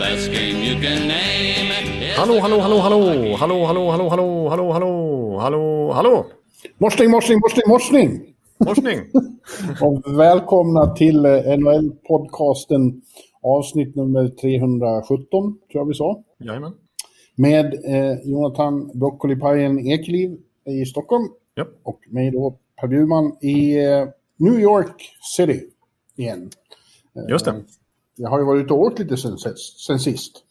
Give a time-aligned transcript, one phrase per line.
[0.00, 1.70] Best game you can name
[2.16, 6.26] Hallå, hallå, hallå, hallå, hallå, hallå, hallå, hallå, hallå, hallå, hallå, hallå.
[6.78, 8.34] Morsning, morsning, morsning, morsning!
[8.58, 9.00] Morsning.
[9.80, 13.00] Och välkomna till eh, NHL-podcasten
[13.42, 16.22] avsnitt nummer 317, tror jag vi sa.
[16.38, 16.72] Jajamän.
[17.34, 20.36] Med eh, Jonathan Broccolipajen Ekeliv
[20.66, 21.66] i Stockholm Ja.
[21.82, 25.60] och mig då Per Bjurman i eh, New York City
[26.16, 26.50] igen.
[27.28, 27.54] Just det.
[28.22, 29.38] Jag har ju varit ute och åkt lite sen,
[29.86, 30.44] sen sist.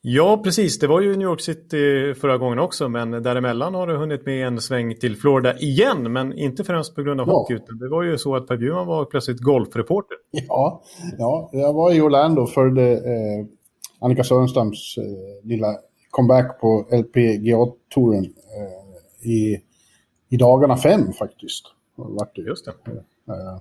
[0.00, 0.78] Ja, precis.
[0.78, 4.46] Det var ju New York City förra gången också, men däremellan har du hunnit med
[4.46, 7.32] en sväng till Florida igen, men inte främst på grund av Ja.
[7.32, 10.16] hockey, utan det var ju så att Per Bjurman var plötsligt golfreporter.
[10.30, 10.82] Ja,
[11.18, 13.46] ja jag var i Orlando och följde eh,
[14.00, 15.74] Annika Sörenstams eh, lilla
[16.10, 19.60] comeback på LPGA-touren eh, i,
[20.28, 21.64] i dagarna fem faktiskt.
[21.96, 22.42] Har det.
[22.42, 22.70] Just det.
[23.32, 23.58] Eh,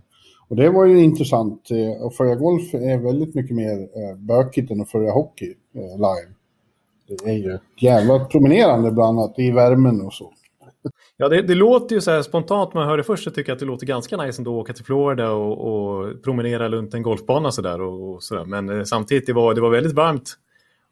[0.48, 1.72] och det var ju intressant.
[1.72, 5.96] Eh, att följa golf är väldigt mycket mer eh, bökigt än att följa hockey eh,
[5.96, 6.32] live.
[7.08, 10.32] Det är ju jävla promenerande bland annat i värmen och så.
[11.18, 13.50] Ja, det, det låter ju så här spontant när man hör det först så tycker
[13.50, 16.94] jag att det låter ganska nice ändå att åka till Florida och, och promenera runt
[16.94, 18.46] en golfbana sådär och, och sådär.
[18.46, 20.38] Men samtidigt, det var, det var väldigt varmt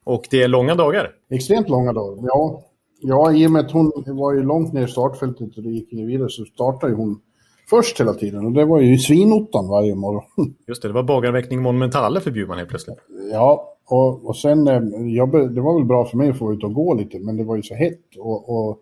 [0.03, 1.11] och det är långa dagar.
[1.29, 2.23] Extremt långa dagar.
[2.27, 2.63] Ja,
[3.01, 5.93] ja, i och med att hon var ju långt ner i startfältet och det gick
[5.93, 7.21] inget vidare så startade ju hon
[7.69, 8.45] först hela tiden.
[8.45, 10.23] Och det var ju svinottan varje morgon.
[10.67, 12.97] Just det, det var bagarväckning monumentale för Bjurman helt plötsligt.
[13.31, 14.81] ja, och, och sen, eh,
[15.15, 17.43] jag, det var väl bra för mig att få ut och gå lite, men det
[17.43, 18.17] var ju så hett.
[18.17, 18.79] Och, och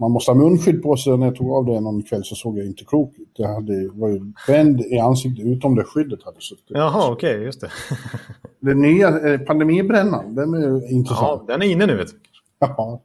[0.00, 1.16] man måste ha munskydd på sig.
[1.16, 3.28] När jag tog av det någon kväll så såg jag inte klok ut.
[3.36, 6.64] Det hade, var ju bränd i ansiktet utom det skyddet hade suttit.
[6.68, 7.70] Jaha, okej, just det.
[8.60, 11.42] Den nya eh, pandemibrännan, den är ju intressant.
[11.46, 12.14] Ja, den är inne nu vet du.
[12.60, 13.02] Ja,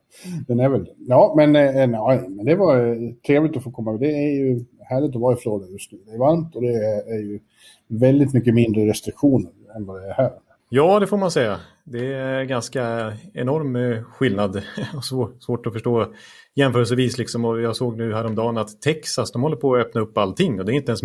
[0.48, 0.94] den är väl det.
[0.98, 3.92] Ja, men, eh, nej, men det var eh, trevligt att få komma.
[3.92, 5.98] Det är ju härligt att vara i Florida just nu.
[6.06, 7.40] Det är varmt och det är, är ju
[7.88, 10.32] väldigt mycket mindre restriktioner än vad det är här.
[10.70, 11.60] Ja, det får man säga.
[11.84, 14.64] Det är ganska enorm eh, skillnad.
[15.04, 16.08] Svår, svårt att förstå
[16.54, 17.18] jämförelsevis.
[17.18, 17.46] Liksom.
[17.46, 20.66] Och jag såg nu häromdagen att Texas de håller på att öppna upp allting och
[20.66, 21.04] det är inte ens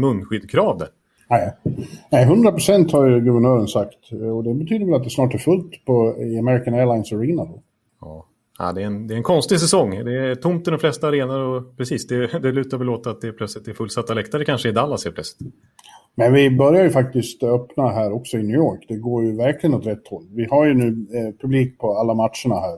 [0.78, 0.88] där.
[1.30, 1.52] Nej,
[2.10, 4.12] nej 100 procent har ju guvernören sagt.
[4.34, 7.62] Och det betyder väl att det snart är fullt på, i American Airlines Arena då.
[8.00, 8.26] Ja.
[8.58, 10.04] Ja, det, är en, det är en konstig säsong.
[10.04, 13.20] Det är tomt i de flesta arenor och precis, det, det lutar väl åt att
[13.20, 15.54] det plötsligt är fullsatta läktare kanske i Dallas helt plötsligt.
[16.14, 18.84] Men vi börjar ju faktiskt öppna här också i New York.
[18.88, 20.26] Det går ju verkligen åt rätt håll.
[20.30, 22.76] Vi har ju nu eh, publik på alla matcherna här.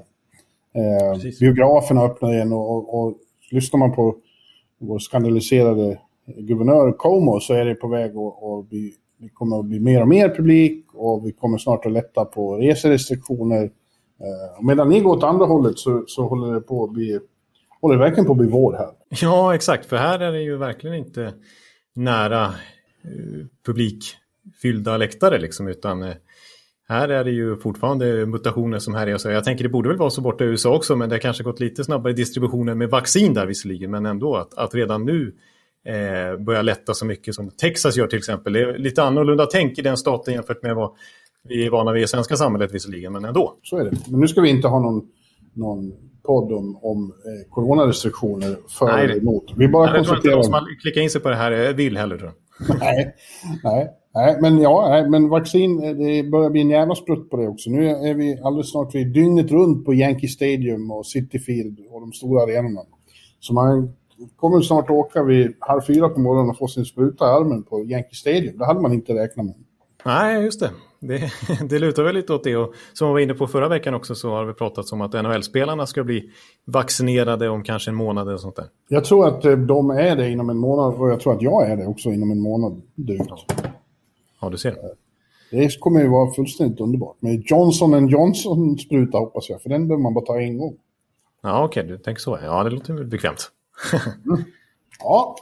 [0.75, 1.39] Eh, Precis.
[1.39, 3.15] biograferna öppnar igen och, och, och
[3.51, 4.17] lyssnar man på
[4.79, 9.65] vår skandaliserade guvernör Como så är det på väg att, att bli, det kommer att
[9.65, 13.71] bli mer och mer publik och vi kommer snart att lätta på reserestriktioner.
[14.21, 17.21] Eh, medan ni går åt andra hållet så, så håller det på att bli,
[17.81, 18.91] håller det verkligen på att bli vår här.
[19.23, 19.87] Ja, exakt.
[19.87, 21.33] För här är det ju verkligen inte
[21.95, 26.15] nära eh, publikfyllda läktare liksom, utan eh,
[26.89, 29.19] här är det ju fortfarande mutationer som här är.
[29.19, 31.21] Så jag tänker det borde väl vara så borta i USA också, men det har
[31.21, 35.05] kanske gått lite snabbare i distributionen med vaccin där visserligen, men ändå att, att redan
[35.05, 35.35] nu
[35.87, 38.53] eh, börja lätta så mycket som Texas gör till exempel.
[38.53, 40.97] Det är lite annorlunda tänk i den staten jämfört med vad
[41.49, 43.55] vi är vana vid i svenska samhället visserligen, men ändå.
[43.63, 43.91] Så är det.
[44.11, 45.03] Men nu ska vi inte ha någon,
[45.55, 45.93] någon
[46.23, 49.45] podd om, om eh, coronarestriktioner för Nej, eller det- emot.
[49.57, 50.61] Vi bara Jag tror inte de som konstaterar...
[50.61, 52.31] har klickat in sig på det här vill heller tror
[52.69, 52.79] jag.
[52.81, 53.15] nej,
[53.65, 57.37] nej, nej, men ja, nej, men vaccin, eh, det börjar bli en jävla sprutt på
[57.37, 57.71] det också.
[57.71, 62.01] Nu är vi alldeles snart vid dygnet runt på Yankee Stadium och City Field och
[62.01, 62.81] de stora arenorna.
[63.41, 63.95] Så man
[64.37, 67.63] kommer snart att åka vid halv fyra på morgonen och få sin spruta i armen
[67.63, 68.59] på Yankee Stadium.
[68.59, 69.55] Det hade man inte räknat med.
[70.05, 70.71] Nej, just det.
[71.01, 71.33] Det.
[71.69, 72.57] Det lutar väl lite åt det.
[72.57, 75.13] Och som vi var inne på förra veckan också så har vi pratat om att
[75.13, 76.31] NHL-spelarna ska bli
[76.65, 78.67] vaccinerade om kanske en månad eller sånt där.
[78.89, 81.71] Jag tror att eh, de är det inom en månad och jag tror att jag
[81.71, 83.31] är det också inom en månad drygt.
[84.41, 84.77] Ja, du ser.
[85.51, 87.17] Det kommer ju vara fullständigt underbart.
[87.21, 90.77] Med Johnson Johnson-spruta hoppas jag, för den behöver man bara ta en gång.
[91.43, 92.39] Ja, okej, du tänker så.
[92.43, 93.51] Ja, det låter väl bekvämt.
[94.99, 95.37] Ja,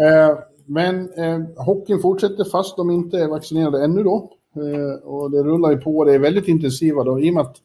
[0.00, 4.30] eh, men eh, hockeyn fortsätter fast de inte är vaccinerade ännu då.
[4.56, 7.56] Eh, och det rullar ju på, det är väldigt intensiva då, i och med att,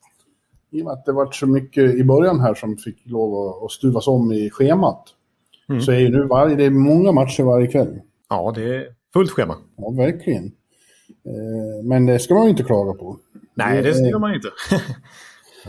[0.72, 4.08] i med att det varit så mycket i början här som fick lov att, stuvas
[4.08, 5.04] om i schemat.
[5.70, 5.82] Mm.
[5.82, 8.02] Så är ju nu varje, det är många matcher varje kväll.
[8.30, 9.56] Ja, det är fullt schema.
[9.78, 10.46] Ja, verkligen.
[11.26, 13.18] Eh, men det ska man ju inte klaga på.
[13.54, 14.50] Nej, det, det gör man inte.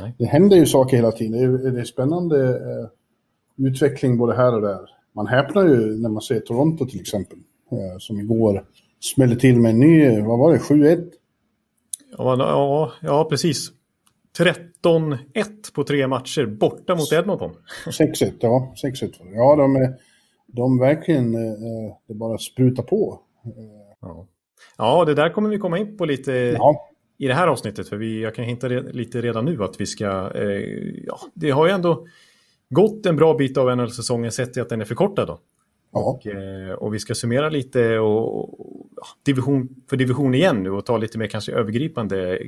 [0.19, 1.33] det händer ju saker hela tiden.
[1.33, 4.81] Det är, det är spännande eh, utveckling både här och där.
[5.13, 7.39] Man häpnar ju när man ser Toronto till exempel.
[7.99, 8.65] Som igår
[9.01, 11.11] smällde till med en ny, vad var det, 7-1?
[12.19, 13.71] Ja, ja, ja, precis.
[14.39, 15.19] 13-1
[15.75, 17.51] på tre matcher borta mot Edmonton.
[17.87, 18.75] 6-1, ja.
[18.85, 19.95] 6-1 Ja, de, är,
[20.47, 23.21] de verkligen, eh, det bara sprutar på.
[24.01, 24.27] Ja.
[24.79, 26.89] ja, det där kommer vi komma in på lite ja.
[27.19, 27.89] i det här avsnittet.
[27.89, 30.33] För vi, jag kan hinta lite redan nu att vi ska...
[30.35, 30.43] Eh,
[31.07, 32.07] ja, det har ju ändå
[32.71, 35.27] gått en bra bit av NHL-säsongen sett till att den är förkortad.
[35.27, 35.39] Då.
[35.93, 36.01] Ja.
[36.01, 38.80] Och, eh, och, vi ska summera lite och,
[39.23, 42.39] division för division igen nu och ta lite mer kanske övergripande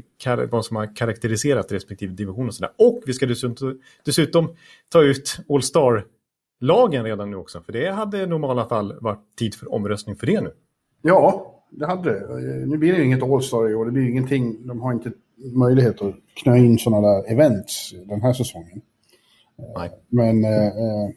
[0.50, 2.72] vad som har karaktäriserat respektive division och sådär.
[2.78, 4.56] Och vi ska dessutom, dessutom
[4.88, 7.60] ta ut All Star-lagen redan nu också.
[7.60, 10.52] För det hade i normala fall varit tid för omröstning för det nu.
[11.02, 12.66] Ja, det hade det.
[12.66, 13.84] Nu blir det ju inget All-Star i år.
[13.84, 14.66] Det blir ingenting.
[14.66, 15.12] De har inte
[15.54, 18.80] möjlighet att knö in sådana där events den här säsongen.
[19.76, 19.90] Nej.
[20.08, 21.10] Men eh, eh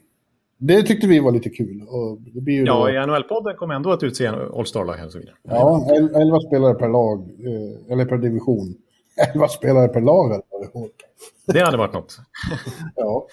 [0.58, 1.82] det tyckte vi var lite kul.
[1.88, 2.90] Och det blir ju ja, då...
[2.90, 5.36] i NHL-podden kommer ändå att utse en All-Star-lag och så vidare.
[5.44, 8.76] Ja, 11 spelare per lag, eh, eller per division.
[9.34, 11.04] 11 spelare per lag hade varit hårt.
[11.46, 12.18] Det hade varit något.
[12.96, 13.28] ja,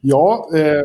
[0.00, 0.82] ja eh,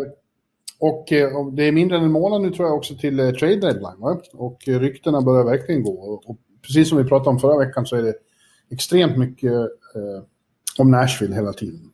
[0.79, 3.99] och, eh, det är mindre än en månad nu tror jag också till trade deadline.
[3.99, 4.21] Va?
[4.33, 6.21] Och ryktena börjar verkligen gå.
[6.25, 8.13] Och, precis som vi pratade om förra veckan så är det
[8.71, 9.53] extremt mycket
[10.79, 11.91] om Nashville hela tiden.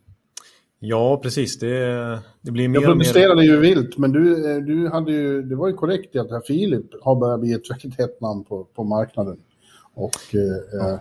[0.85, 1.59] Ja, precis.
[1.59, 3.44] Det, det blir mer Jag protesterade mer...
[3.44, 6.41] ju vilt, men du, eh, du hade ju, det var ju korrekt i att här
[6.47, 9.38] Filip har börjat bli ett väldigt hett namn på, på marknaden.
[9.94, 11.00] Och eh, ja.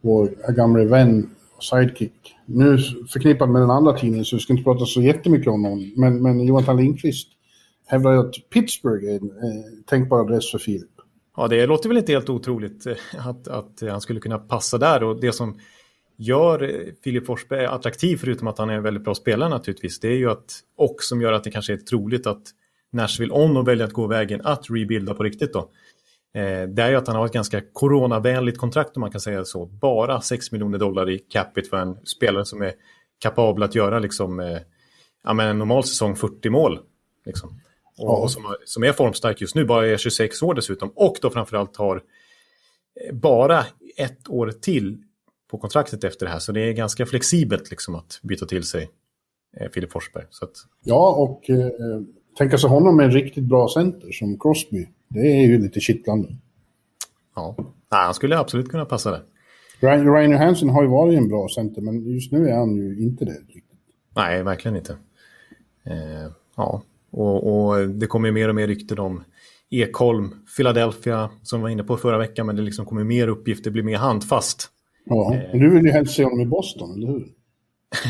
[0.00, 1.30] vår gamla vän
[1.60, 2.78] sidekick, nu
[3.12, 6.22] förknippad med den andra tidningen så vi ska inte prata så jättemycket om honom, men,
[6.22, 7.28] men Jonathan Lindqvist
[7.86, 10.90] hävdar att Pittsburgh är en eh, tänkbar adress för Filip.
[11.36, 15.02] Ja, det låter väl inte helt otroligt eh, att, att han skulle kunna passa där
[15.02, 15.58] och det som
[16.22, 20.16] gör Filip Forsberg attraktiv, förutom att han är en väldigt bra spelare naturligtvis, det är
[20.16, 22.42] ju att, och som gör att det kanske är troligt att
[22.92, 25.58] Nashville, om de väljer att gå vägen att rebuilda på riktigt då,
[26.34, 29.44] eh, det är ju att han har ett ganska coronavänligt kontrakt om man kan säga
[29.44, 29.66] så.
[29.66, 32.72] Bara 6 miljoner dollar i capita för en spelare som är
[33.18, 34.58] kapabel att göra liksom, eh,
[35.24, 36.78] ja, men en normal säsong 40 mål.
[37.26, 37.50] Liksom.
[37.98, 38.16] Och, ja.
[38.16, 40.92] och som, som, är formstark just nu, bara är 26 år dessutom.
[40.94, 43.64] Och då framförallt har eh, bara
[43.96, 45.02] ett år till
[45.52, 46.38] på kontraktet efter det här.
[46.38, 48.90] Så det är ganska flexibelt liksom att byta till sig
[49.56, 50.24] eh, Filip Forsberg.
[50.42, 50.50] Att...
[50.84, 51.70] Ja, och eh,
[52.38, 54.88] tänka sig honom med en riktigt bra center som Crosby.
[55.08, 56.28] Det är ju lite kittlande.
[57.34, 57.56] Ja,
[57.92, 59.22] Nej, han skulle absolut kunna passa där.
[59.80, 63.02] Ryan, Ryan Johansson har ju varit en bra center, men just nu är han ju
[63.02, 63.36] inte det.
[64.16, 64.92] Nej, verkligen inte.
[65.84, 69.22] Eh, ja, och, och, det kommer mer och mer rykten om
[69.70, 73.70] Ekholm, Philadelphia, som vi var inne på förra veckan, men det liksom kommer mer uppgifter,
[73.70, 74.68] blir mer handfast.
[75.04, 75.58] Ja, eh.
[75.60, 77.28] du vill ju helst se honom i Boston, eller hur?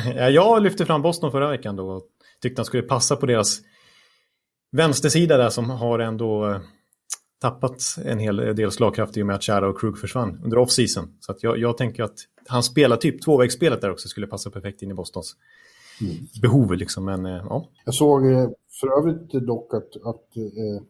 [0.16, 2.02] ja, jag lyfte fram Boston förra veckan då och
[2.42, 3.60] tyckte han skulle passa på deras
[4.72, 6.60] vänstersida där som har ändå eh,
[7.40, 11.16] tappat en hel del slagkraft i och med att Chara och Krug försvann under off-season.
[11.20, 12.16] Så att jag, jag tänker att
[12.48, 15.36] han spelar typ tvåvägsspelet där också skulle passa perfekt in i Bostons
[16.00, 16.14] mm.
[16.42, 16.72] behov.
[16.72, 17.04] Liksom.
[17.04, 17.68] Men, eh, ja.
[17.84, 18.22] Jag såg
[18.80, 20.82] för övrigt dock att, att eh,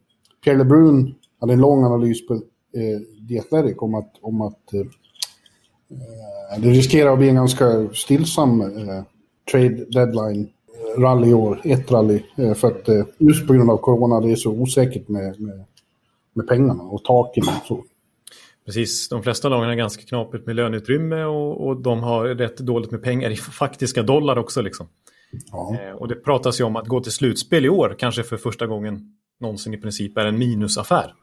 [0.44, 4.86] Pierre LeBrun hade en lång analys på eh, The Athletic om att, om att Eh,
[6.58, 9.02] det riskerar att bli en ganska stillsam eh,
[9.50, 10.48] trade deadline
[10.96, 12.22] eh, rally i år, ett rally.
[12.36, 15.64] Eh, för att eh, just på grund av corona det är så osäkert med, med,
[16.34, 17.84] med pengarna och taken och så.
[18.66, 22.90] Precis, de flesta lagen har ganska knapert med löneutrymme och, och de har rätt dåligt
[22.90, 24.62] med pengar i faktiska dollar också.
[24.62, 24.88] Liksom.
[25.52, 25.76] Ja.
[25.80, 28.66] Eh, och det pratas ju om att gå till slutspel i år, kanske för första
[28.66, 31.14] gången någonsin i princip, är en minusaffär.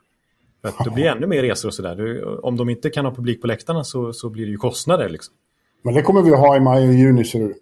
[0.61, 2.45] För att det blir ännu mer resor och sådär.
[2.45, 5.09] Om de inte kan ha publik på läktarna så, så blir det ju kostnader.
[5.09, 5.35] Liksom.
[5.81, 7.55] Men det kommer vi att ha i maj och juni, ser du.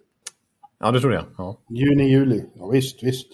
[0.80, 1.24] Ja, det tror jag.
[1.38, 1.58] Ja.
[1.68, 2.44] Juni, juli.
[2.54, 3.26] Ja, visst, visst.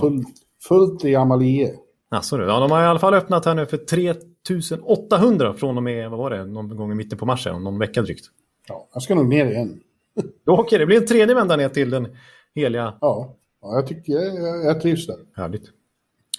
[0.00, 0.24] Full,
[0.68, 1.74] fullt i Amalie.
[2.08, 6.10] Alltså, ja, de har i alla fall öppnat här nu för 3800 från och med,
[6.10, 8.24] vad var det, någon gång i mitten på mars, någon vecka drygt.
[8.68, 9.80] Ja, jag ska nog ner igen.
[10.46, 12.08] Okej, okay, det blir en tredje vända ner till den
[12.54, 12.94] heliga...
[13.00, 15.16] Ja, ja jag tycker jag, jag trivs där.
[15.36, 15.64] Härligt.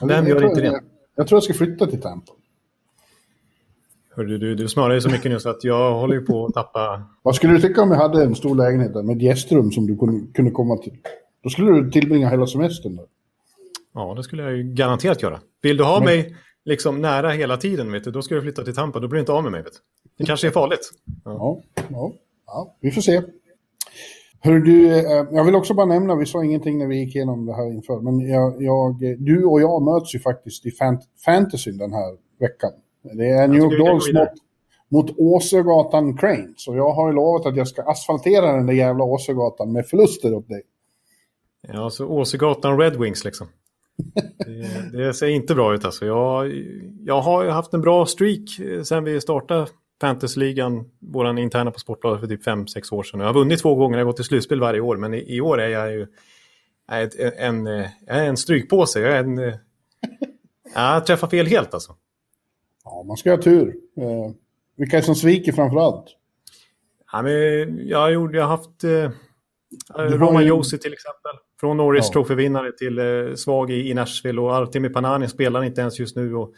[0.02, 0.68] Vem gör inte det?
[0.68, 0.84] Jag,
[1.16, 2.34] jag tror jag ska flytta till Tampa.
[4.16, 6.54] Hörru, du, du smörar ju så mycket nu så att jag håller ju på att
[6.54, 7.04] tappa...
[7.22, 9.88] Vad skulle du tycka om jag hade en stor lägenhet där med ett gästrum som
[9.88, 9.98] du
[10.34, 10.98] kunde, komma till?
[11.44, 13.06] Då skulle du tillbringa hela semestern där.
[13.94, 15.40] Ja, det skulle jag ju garanterat göra.
[15.62, 16.06] Vill du ha Men...
[16.06, 19.00] mig liksom nära hela tiden, vet du, då ska du flytta till Tampa.
[19.00, 19.64] Då blir du inte av med mig.
[19.64, 19.80] Vet du.
[20.18, 20.92] Det kanske är farligt.
[21.26, 22.14] Ja, ja, ja,
[22.46, 23.22] ja vi får se.
[24.40, 27.46] Hör du, eh, jag vill också bara nämna, vi sa ingenting när vi gick igenom
[27.46, 31.78] det här inför, men jag, jag, du och jag möts ju faktiskt i fant fantasyn
[31.78, 32.72] den här veckan.
[33.04, 34.30] Det är New York, Dolls mot,
[34.90, 36.54] mot Åsögatan Crane.
[36.58, 40.34] Så jag har ju lovat att jag ska asfaltera den där jävla Åsögatan med förluster
[40.34, 40.62] åt dig.
[41.68, 43.48] Ja, så Åsögatan Red Wings liksom.
[44.46, 46.06] Det, det, ser inte bra ut alltså.
[46.06, 46.52] Jag,
[47.00, 49.68] jag har haft en bra streak eh, sen vi startade
[50.02, 53.20] Fantasyligan, vår interna på Sportbladet för typ 5-6 år sedan.
[53.20, 55.42] Jag har vunnit två gånger, jag har gått till slutspel varje år, men i, i
[55.42, 56.08] år är jag ju
[56.88, 59.00] är en, en, en strykpåse.
[59.00, 59.38] Jag, är en,
[60.76, 61.96] jag träffar fel helt alltså.
[62.84, 63.68] Ja, man ska ha tur.
[63.98, 64.32] Eh,
[64.78, 66.06] vilka är det som sviker framför allt?
[67.12, 69.12] Ja, men jag, gjorde, jag har haft eh,
[69.98, 70.46] Roman.
[70.46, 71.32] Josi till exempel.
[71.60, 72.14] Från Norris ja.
[72.14, 76.36] Trophy-vinnare till eh, svag i, i Nashville och Artemi Panani spelar inte ens just nu.
[76.36, 76.54] Och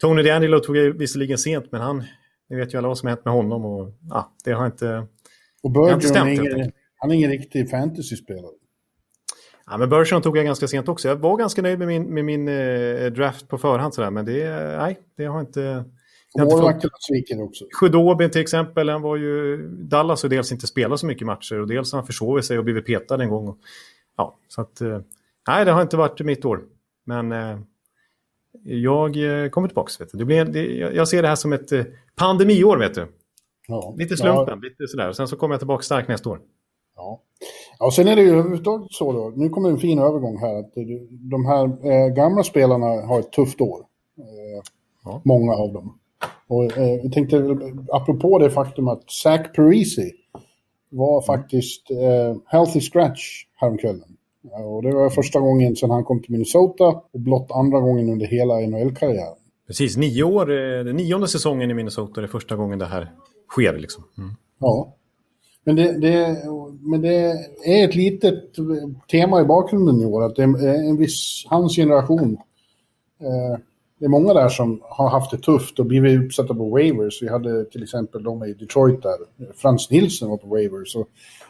[0.00, 2.04] Tony DeAngelo tog jag visserligen sent, men han,
[2.48, 5.06] ni vet ju alla vad som har hänt med honom och ja, det har inte,
[5.62, 8.52] och Bergeron han är ingen riktig fantasy-spelare.
[9.72, 11.08] Ja, men Bergeron tog jag ganska sent också.
[11.08, 14.50] Jag var ganska nöjd med min, med min eh, draft på förhand, sådär, men det,
[14.78, 15.84] nej, det har inte...
[16.38, 17.64] Målvakterna sviker också.
[17.80, 19.56] Sjudobin till exempel, han var ju...
[19.68, 22.64] Dallas har dels inte spelat så mycket matcher och dels har han försovit sig och
[22.64, 23.58] blivit petad en gång.
[24.16, 24.80] Ja, så att...
[24.80, 25.00] Eh,
[25.48, 26.60] nej, det har inte varit mitt år.
[27.04, 27.58] Men eh,
[28.64, 29.90] jag eh, kommer tillbaka.
[29.98, 30.18] Vet du.
[30.18, 31.84] Det blir, det, jag ser det här som ett eh,
[32.16, 33.06] pandemiår, vet du.
[33.68, 33.94] Ja.
[33.98, 34.68] Lite slumpen, ja.
[34.68, 35.12] lite sådär.
[35.12, 36.40] Sen så kommer jag tillbaka starkt nästa år.
[36.96, 37.22] Ja.
[37.82, 39.32] Ja, sen är det ju överhuvudtaget så då.
[39.36, 40.58] Nu kommer en fin övergång här.
[40.58, 40.72] Att
[41.10, 43.80] de här eh, gamla spelarna har ett tufft år.
[44.18, 44.62] Eh,
[45.04, 45.22] ja.
[45.24, 45.98] Många av dem.
[46.46, 47.58] Och eh, jag tänkte,
[47.92, 50.12] apropå det faktum att Zach Parisi
[50.90, 51.22] var mm.
[51.22, 54.16] faktiskt eh, healthy scratch häromkvällen.
[54.64, 58.26] Och det var första gången sedan han kom till Minnesota och blott andra gången under
[58.26, 59.36] hela NHL-karriären.
[59.66, 63.12] Precis, nio år, eh, den nionde säsongen i Minnesota är första gången det här
[63.48, 63.78] sker.
[63.78, 64.04] Liksom.
[64.18, 64.30] Mm.
[64.58, 64.94] Ja,
[65.64, 66.36] men det, det,
[66.80, 67.16] men det
[67.64, 68.34] är ett litet
[69.10, 72.36] tema i bakgrunden i år, att det är en viss, hans generation,
[73.20, 73.58] eh,
[73.98, 77.22] det är många där som har haft det tufft och blivit utsatta på waivers.
[77.22, 79.16] Vi hade till exempel de i Detroit där,
[79.54, 81.08] Frans Nilsson var på waivers och,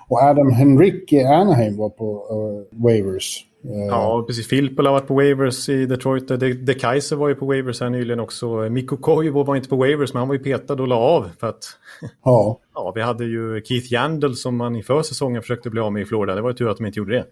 [0.09, 3.47] och Adam Henrik i Anaheim var på uh, waivers.
[3.63, 4.49] Ja, precis.
[4.49, 6.29] Filppel har varit på waivers i Detroit.
[6.29, 8.47] De, De Kaiser var ju på waivers här nyligen också.
[8.71, 11.47] Mikko Koivu var inte på waivers, men han var ju petad och la av för
[11.47, 11.65] att...
[12.25, 12.61] Ja.
[12.75, 16.05] ja, vi hade ju Keith Yandel som man i försäsongen försökte bli av med i
[16.05, 16.35] Florida.
[16.35, 17.25] Det var ju tur att de inte gjorde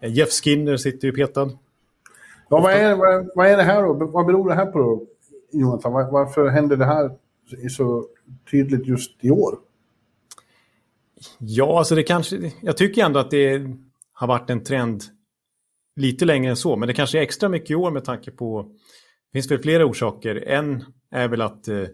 [0.00, 0.08] det.
[0.08, 1.50] Jeff Skinner sitter ju petad.
[2.48, 3.94] Ja, vad, är, vad, vad är det här då?
[3.94, 5.02] Vad beror det här på då,
[5.52, 5.92] Jonathan?
[5.92, 7.10] Var, varför händer det här
[7.70, 8.06] så
[8.50, 9.54] tydligt just i år?
[11.38, 12.52] Ja, alltså det kanske...
[12.60, 13.70] Jag tycker ändå att det
[14.12, 15.02] har varit en trend
[15.96, 18.62] lite längre än så, men det kanske är extra mycket i år med tanke på...
[19.32, 20.44] Det finns väl flera orsaker.
[20.46, 21.84] En är väl att eh,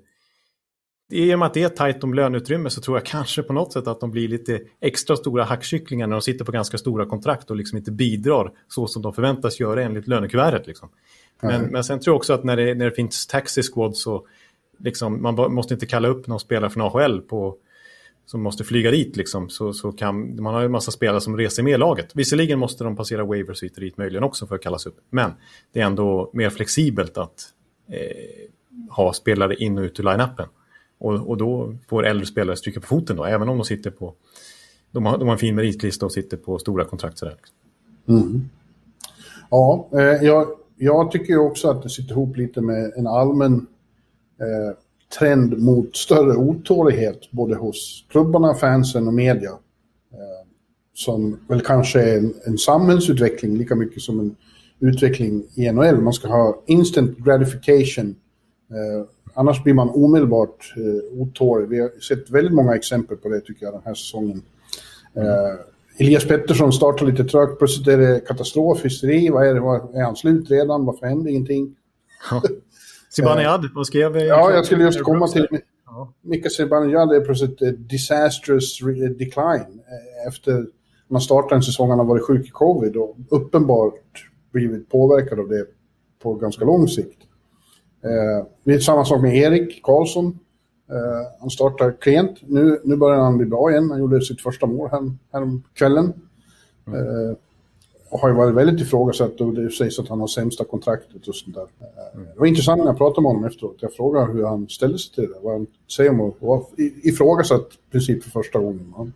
[1.11, 3.73] i och med att det är tajt om löneutrymme så tror jag kanske på något
[3.73, 7.51] sätt att de blir lite extra stora hackkycklingar när de sitter på ganska stora kontrakt
[7.51, 10.67] och liksom inte bidrar så som de förväntas göra enligt lönekuvertet.
[10.67, 10.89] Liksom.
[11.41, 11.73] Men, mm.
[11.73, 14.27] men sen tror jag också att när det, när det finns taxi squad så
[14.79, 17.57] liksom, man måste inte kalla upp någon spelare från AHL på,
[18.29, 19.17] som måste flyga dit.
[19.17, 22.11] Liksom, så, så kan, man har ju en massa spelare som reser med laget.
[22.15, 24.97] Visserligen måste de passera waivers hit och dit möjligen också för att kallas upp.
[25.11, 25.31] Men
[25.73, 27.45] det är ändå mer flexibelt att
[27.89, 28.51] eh,
[28.91, 30.49] ha spelare in och ut ur line-upen.
[30.99, 34.15] Och, och då får äldre spelare stryka på foten då, även om de sitter på...
[34.91, 37.19] De har, de har en fin meritlista och sitter på stora kontrakt.
[37.19, 37.37] Sådär.
[38.09, 38.49] Mm.
[39.51, 43.67] Ja, eh, jag, jag tycker också att det sitter ihop lite med en allmän
[44.41, 44.77] eh,
[45.19, 49.51] trend mot större otålighet både hos klubbarna, fansen och media.
[50.13, 50.49] Eh,
[50.95, 54.37] som väl kanske är en, en samhällsutveckling lika mycket som en
[54.81, 56.01] utveckling i NHL.
[56.01, 58.17] Man ska ha instant gratification.
[58.71, 61.69] Eh, Annars blir man omedelbart eh, otålig.
[61.69, 64.43] Vi har sett väldigt många exempel på det tycker jag den här säsongen.
[65.15, 65.55] Eh,
[65.99, 69.29] Elias Pettersson startar lite trögt, plötsligt är det katastrof, hysteri.
[69.29, 69.61] Vad är det?
[69.61, 70.85] vad, är han slut redan?
[70.85, 71.77] Varför händer ingenting?
[72.31, 72.43] Ja.
[73.23, 74.29] Zibanejad, vad skrev vi?
[74.29, 75.47] Ja, jag skulle just komma till...
[75.87, 76.13] Ja.
[76.23, 78.79] Mika Zibanejad är plötsligt ett disastrous
[79.19, 79.81] decline.
[79.89, 80.67] Eh, efter
[81.09, 85.49] man startade en säsong, han har varit sjuk i covid och uppenbart blivit påverkad av
[85.49, 85.67] det
[86.23, 87.19] på ganska lång sikt.
[88.05, 90.39] Eh, det är samma sak med Erik Karlsson.
[90.91, 92.39] Eh, han startar klent.
[92.41, 93.91] Nu, nu börjar han bli bra igen.
[93.91, 96.13] Han gjorde sitt första mål här, här kvällen.
[96.87, 97.01] Mm.
[97.01, 97.37] Eh,
[98.11, 101.57] har ju varit väldigt ifrågasatt och det sägs att han har sämsta kontraktet och sånt
[101.57, 101.67] där.
[102.15, 102.27] Mm.
[102.35, 103.77] Det var intressant när jag pratade med honom efteråt.
[103.81, 105.39] Jag frågade hur han ställde sig till det.
[105.43, 106.63] Vad han säger om att vara
[107.03, 108.95] ifrågasatt i princip för första gången.
[108.97, 109.13] Han,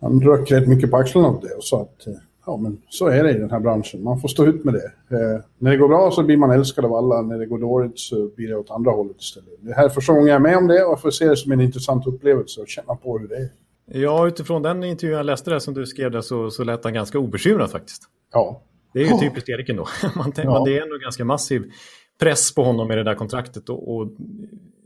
[0.00, 2.14] han rök rätt mycket på axlarna av det och sa att eh,
[2.46, 4.02] ja, men så är det i den här branschen.
[4.02, 5.16] Man får stå ut med det.
[5.16, 7.22] Eh, när det går bra så blir man älskad av alla.
[7.22, 9.48] När det går dåligt så blir det åt andra hållet istället.
[9.60, 11.36] Det här är första gången jag är med om det och jag får se det
[11.36, 13.48] som en intressant upplevelse och känna på hur det är.
[13.86, 16.94] Ja, utifrån den intervjun jag läste där som du skrev där så, så lät han
[16.94, 18.02] ganska obekymrad faktiskt.
[18.32, 18.62] Ja.
[18.92, 19.86] Det är ju typiskt Erik ändå.
[20.16, 20.44] man, ja.
[20.50, 21.72] man, det är ändå ganska massiv
[22.20, 23.68] press på honom med det där kontraktet.
[23.68, 24.08] Och, och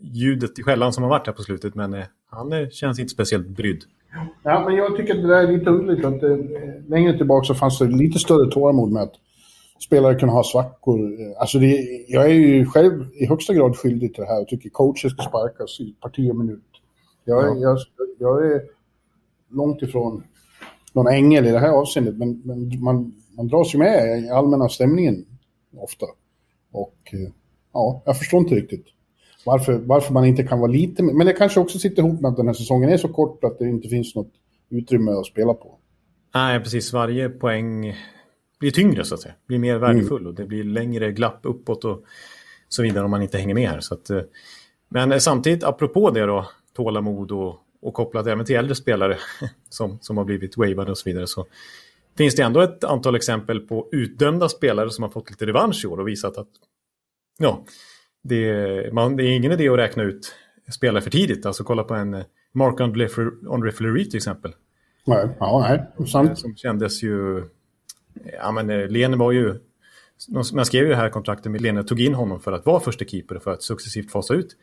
[0.03, 3.11] ljudet i skällan som har varit här på slutet, men eh, han eh, känns inte
[3.13, 3.83] speciellt brydd.
[4.43, 6.05] Ja, men jag tycker att det där är lite underligt.
[6.05, 6.37] Att, eh,
[6.89, 9.13] längre tillbaka så fanns det lite större tålamod med att
[9.87, 10.99] spelare kunde ha svackor.
[11.01, 14.49] Eh, Alltså det, jag är ju själv i högsta grad skyldig till det här och
[14.49, 16.63] tycker coacher ska sparkas i parti och minut.
[17.25, 17.79] Jag, är- jag,
[18.19, 18.61] jag är
[19.51, 20.23] långt ifrån
[20.93, 24.69] någon ängel i det här avseendet, men, men man, man dras ju med i allmänna
[24.69, 25.25] stämningen
[25.77, 26.07] ofta.
[26.73, 27.33] Och eh,
[27.73, 28.87] ja, jag förstår inte riktigt
[29.45, 32.37] varför, varför man inte kan vara lite Men det kanske också sitter ihop med att
[32.37, 34.33] den här säsongen är så kort att det inte finns något
[34.71, 35.79] utrymme att spela på.
[36.35, 36.93] Nej, precis.
[36.93, 37.97] Varje poäng
[38.61, 39.35] blir tyngre så att säga.
[39.47, 42.03] Blir mer värdefull och det blir längre glapp uppåt och
[42.69, 43.81] så vidare om man inte hänger med här.
[43.81, 44.21] Så att, eh,
[44.89, 49.19] men samtidigt, apropå det då, tålamod och, och kopplat även till äldre spelare
[49.69, 51.47] som, som har blivit wavade och så vidare, så
[52.19, 55.87] finns det ändå ett antal exempel på utdömda spelare som har fått lite revansch i
[55.87, 56.49] år och visat att
[57.39, 57.65] ja,
[58.23, 60.35] det, man, det är ingen idé att räkna ut
[60.73, 61.47] spelare för tidigt.
[61.47, 62.81] Alltså kolla på en eh, Mark
[63.51, 64.55] Andre Fleury till exempel.
[65.07, 66.39] Nej, ja, nej, sant.
[66.39, 67.45] Som kändes ju...
[68.33, 69.55] Ja, men eh, Lene var ju...
[70.53, 73.05] Man skrev ju det här kontraktet med Lene tog in honom för att vara första
[73.05, 74.57] keeper och för att successivt fasa ut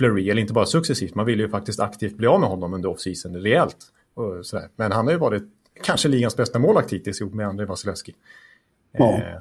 [0.00, 0.30] Fleury.
[0.30, 3.36] Eller inte bara successivt, man ville ju faktiskt aktivt bli av med honom under off-season
[3.36, 3.76] rejält.
[4.14, 4.68] Och sådär.
[4.76, 5.44] Men han har ju varit
[5.82, 8.14] kanske ligans bästa målvakt hittills ihop med Andrei Vasilevski.
[8.92, 9.14] Ja.
[9.14, 9.38] Eh,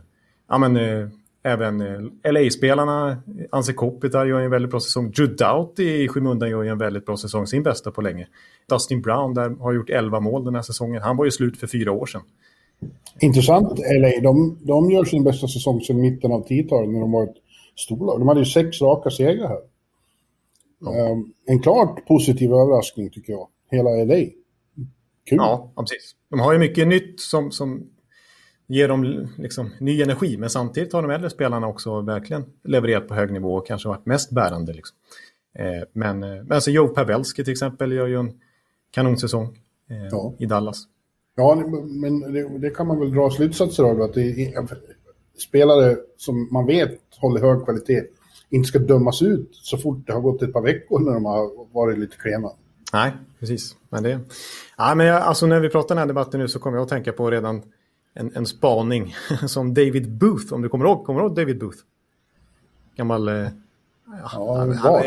[0.50, 1.08] ja, men eh,
[1.44, 3.18] även eh, LA-spelarna,
[3.52, 5.12] Anse Kopitar gör en väldigt bra säsong.
[5.12, 8.28] Drew Doughty i skymundan gör en väldigt bra säsong, sin bästa på länge.
[8.70, 11.02] Dustin Brown där har gjort 11 mål den här säsongen.
[11.02, 12.22] Han var ju slut för fyra år sedan.
[13.20, 14.22] Intressant, LA.
[14.22, 17.36] De, de gör sin bästa säsong sedan mitten av 10-talet när de var ett
[17.76, 18.20] storlag.
[18.20, 19.60] De hade ju sex raka segrar här.
[20.88, 23.48] Ehm, en klart positiv överraskning tycker jag.
[23.72, 24.16] Hela LA.
[24.16, 25.38] Kul.
[25.38, 26.16] Ja, ja, precis.
[26.30, 27.90] De har ju mycket nytt som, som
[28.68, 33.14] ger dem liksom, ny energi, men samtidigt har de äldre spelarna också verkligen levererat på
[33.14, 34.74] hög nivå och kanske varit mest bärande.
[34.74, 34.98] Liksom.
[35.56, 38.40] Eh, men men alltså Joe Pavelski till exempel gör ju en
[38.92, 39.46] kanonsäsong
[39.90, 40.34] eh, Ja.
[40.40, 40.84] i Dallas.
[41.36, 41.64] Ja,
[42.02, 44.02] men det, det kan man väl dra slutsatser av.
[44.02, 44.68] Att det är,
[45.38, 48.04] spelare som man vet håller hög kvalitet
[48.50, 51.74] inte ska dömas ut så fort det har gått ett par veckor när de har
[51.74, 52.50] varit lite klena.
[52.94, 53.76] Nej, precis.
[53.90, 54.20] Men det...
[54.78, 56.90] ja, men jag, alltså när vi pratar den här debatten nu så kommer jag att
[56.90, 57.62] tänka på redan
[58.14, 59.16] en, en spaning
[59.48, 61.78] som David Booth, om du kommer ihåg, kommer du ihåg David Booth?
[62.96, 63.28] Gammal...
[63.28, 63.48] Eh,
[64.24, 65.04] Ja, han,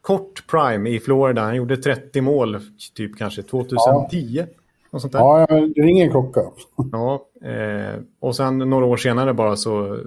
[0.00, 1.42] kort prime i Florida.
[1.42, 2.60] Han gjorde 30 mål,
[2.94, 4.46] typ kanske 2010.
[4.94, 5.20] Och sånt där.
[5.20, 6.40] Ja, det ringer en klocka.
[6.92, 10.00] Ja, eh, och sen några år senare bara så,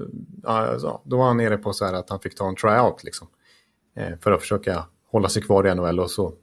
[0.43, 3.03] ja, så, då var han nere på så här att han fick ta en tryout
[3.03, 3.27] liksom.
[3.95, 6.33] Eh, för att försöka hålla sig kvar i NHL och så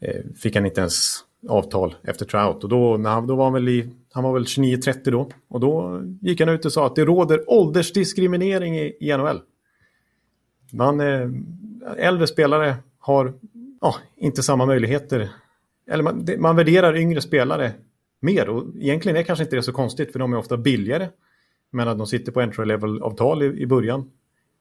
[0.00, 2.64] eh, fick han inte ens avtal efter tryout.
[2.64, 5.28] Och då, när han, då var han väl i, han var väl 29-30 då.
[5.48, 9.40] Och då gick han ut och sa att det råder åldersdiskriminering i, i NHL.
[10.72, 11.28] Man, eh,
[11.96, 13.32] äldre spelare har
[13.80, 15.30] ja, inte samma möjligheter.
[15.92, 17.72] Eller man, det, man värderar yngre spelare
[18.20, 18.48] mer.
[18.48, 21.08] Och egentligen är kanske inte det så konstigt för de är ofta billigare.
[21.70, 24.10] Men att de sitter på entry level-avtal i, i början.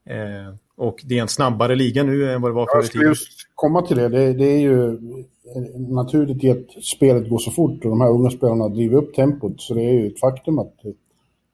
[0.06, 2.88] Eh, och det är en snabbare liga nu än vad det var förr Jag i
[2.88, 3.10] skulle tiden.
[3.10, 4.10] just komma till det.
[4.10, 4.34] det.
[4.34, 5.00] Det är ju
[5.78, 9.62] naturligt i att spelet går så fort och de här unga spelarna driver upp tempot.
[9.62, 10.74] Så det är ju ett faktum att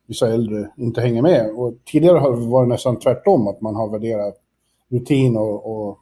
[0.07, 1.51] vissa äldre inte hänger med.
[1.55, 4.35] Och tidigare har det varit nästan tvärtom, att man har värderat
[4.89, 5.99] rutin och, och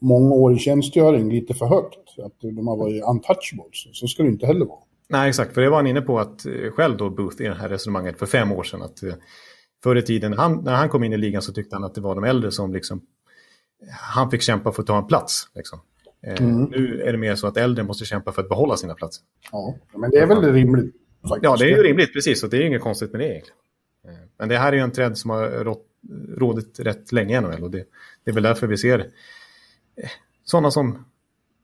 [0.00, 2.18] många år i tjänstgöring lite för högt.
[2.24, 3.86] Att de har varit untouchables.
[3.92, 4.78] Så ska det inte heller vara.
[5.08, 5.54] Nej, exakt.
[5.54, 8.18] För det var han inne på att eh, själv då, Booth, i det här resonemanget
[8.18, 8.82] för fem år sedan.
[8.82, 9.14] Att eh,
[9.82, 12.00] förr i tiden, han, när han kom in i ligan så tyckte han att det
[12.00, 13.02] var de äldre som liksom...
[14.14, 15.48] Han fick kämpa för att ta en plats.
[15.54, 15.78] Liksom.
[16.26, 19.24] Eh, Nu är det mer så att äldre måste kämpa för att behålla sina platser.
[19.52, 20.94] Ja, men det är väl rimligt.
[21.28, 21.44] Faktiskt.
[21.44, 22.42] Ja, det är ju rimligt, precis.
[22.44, 23.56] Och det är inget konstigt med det egentligen.
[24.38, 25.86] Men det här är ju en trend som har rått,
[26.36, 27.62] rådit rätt länge i NHL.
[27.62, 27.84] Och det,
[28.24, 29.06] det är väl därför vi ser
[30.44, 31.04] sådana som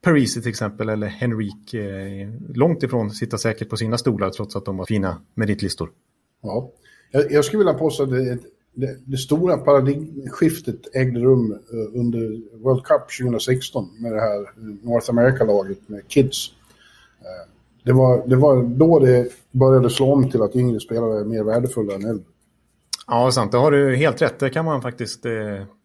[0.03, 4.65] Parisi till exempel eller Henrik eh, långt ifrån sitta säkert på sina stolar trots att
[4.65, 5.91] de har fina meritlistor.
[6.43, 6.71] Ja.
[7.11, 8.39] Jag, jag skulle vilja påstå att det,
[8.75, 14.51] det, det stora paradigmskiftet ägde rum eh, under World Cup 2016 med det här
[14.83, 16.51] North America-laget med Kids.
[17.21, 17.51] Eh,
[17.85, 21.43] Det var, det var då det började slå om till att yngre spelare är mer
[21.43, 22.25] värdefulla än äldre.
[23.07, 23.53] Ja, sant.
[23.53, 24.39] Det har du helt rätt.
[24.39, 25.33] Det kan man faktiskt eh,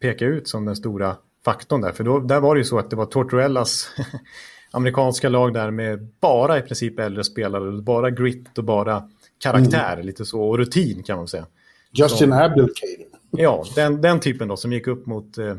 [0.02, 1.92] peka ut som den stora faktorn där.
[1.92, 3.88] För då, där var det ju så att det var Tortorellas
[4.72, 7.82] amerikanska lag där med bara i princip äldre spelare.
[7.82, 9.10] Bara grit och bara
[9.44, 10.42] karaktär, lite så.
[10.42, 11.46] Och rutin kan man säga.
[11.92, 13.12] Justin Abdelkader.
[13.38, 15.38] Ja, den, den typen då som gick upp mot...
[15.38, 15.56] Eh,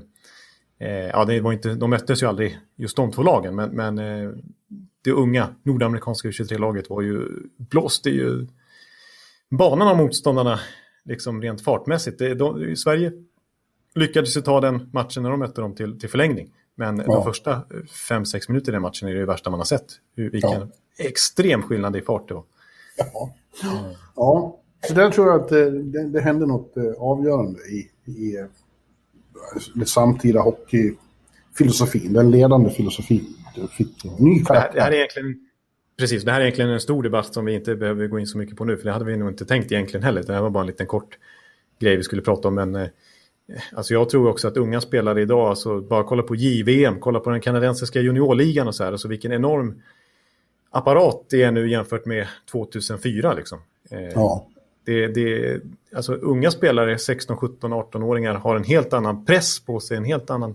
[0.78, 3.98] eh, ja, det var inte, de möttes ju aldrig just de två lagen, men, men
[3.98, 4.30] eh,
[5.04, 8.46] det unga nordamerikanska U23-laget var ju, blåste ju
[9.50, 10.60] banan av motståndarna
[11.04, 12.18] liksom rent fartmässigt.
[12.18, 13.12] Det, de, Sverige
[13.94, 16.50] lyckades ju ta den matchen när de mötte dem till, till förlängning.
[16.74, 17.04] Men ja.
[17.04, 17.62] de första
[18.08, 19.86] fem sex minuter i den matchen är det värsta man har sett.
[20.14, 20.68] Vilken ja.
[20.98, 22.44] extrem skillnad i fart det var.
[22.96, 23.34] Ja.
[24.16, 28.36] ja, så där tror jag att det, det, det hände något eh, avgörande i, i
[28.36, 28.44] eh,
[29.74, 33.36] den samtida hockeyfilosofin, den ledande filosofin.
[33.70, 34.70] Fick ny karaktär.
[34.72, 35.48] Det, det här är egentligen
[35.98, 38.38] Precis, det här är egentligen en stor debatt som vi inte behöver gå in så
[38.38, 40.22] mycket på nu, för det hade vi nog inte tänkt egentligen heller.
[40.22, 41.18] Det här var bara en liten kort
[41.80, 42.88] grej vi skulle prata om, men eh,
[43.72, 47.30] alltså jag tror också att unga spelare idag, alltså bara kolla på JVM, kolla på
[47.30, 49.82] den kanadensiska juniorligan och så här, alltså vilken enorm
[50.70, 53.58] apparat det är nu jämfört med 2004 liksom.
[53.90, 54.46] Eh, ja.
[54.84, 55.60] Det, det,
[55.96, 60.30] alltså unga spelare, 16, 17, 18-åringar har en helt annan press på sig, en helt
[60.30, 60.54] annan,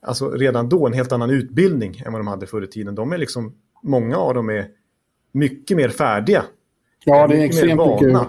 [0.00, 2.94] alltså redan då en helt annan utbildning än vad de hade förr i tiden.
[2.94, 4.68] De är liksom många av dem är
[5.32, 6.44] mycket mer färdiga.
[7.04, 8.28] Ja, det är extremt mycket,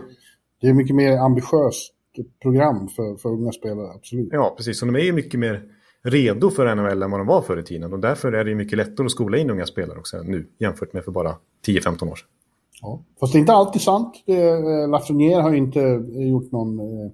[0.62, 1.94] det är mycket mer ambitiöst
[2.42, 4.30] program för, för unga spelare, absolut.
[4.32, 4.80] Ja, precis.
[4.80, 5.64] Så de är ju mycket mer
[6.04, 7.94] redo för NHL än vad de var förr i tiden.
[7.94, 11.06] Och därför är det mycket lättare att skola in unga spelare också nu jämfört med
[11.06, 11.36] för bara
[11.68, 12.28] 10-15 år sedan.
[12.82, 13.04] Ja.
[13.20, 14.24] Fast det är inte alltid sant.
[14.26, 15.80] Eh, Lafreniere har inte
[16.14, 17.06] gjort någon eh,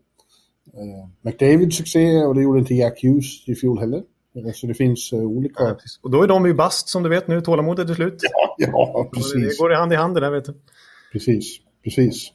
[0.74, 4.04] eh, McDavid-succé och det gjorde inte Jack Hughes i fjol heller.
[4.54, 5.64] Så det finns olika...
[5.64, 8.20] Ja, och då är de ju bast som du vet nu, tålamodet är slut.
[8.22, 9.58] Ja, ja precis.
[9.58, 10.54] Det går i hand i hand det där vet du.
[11.12, 12.32] Precis, precis.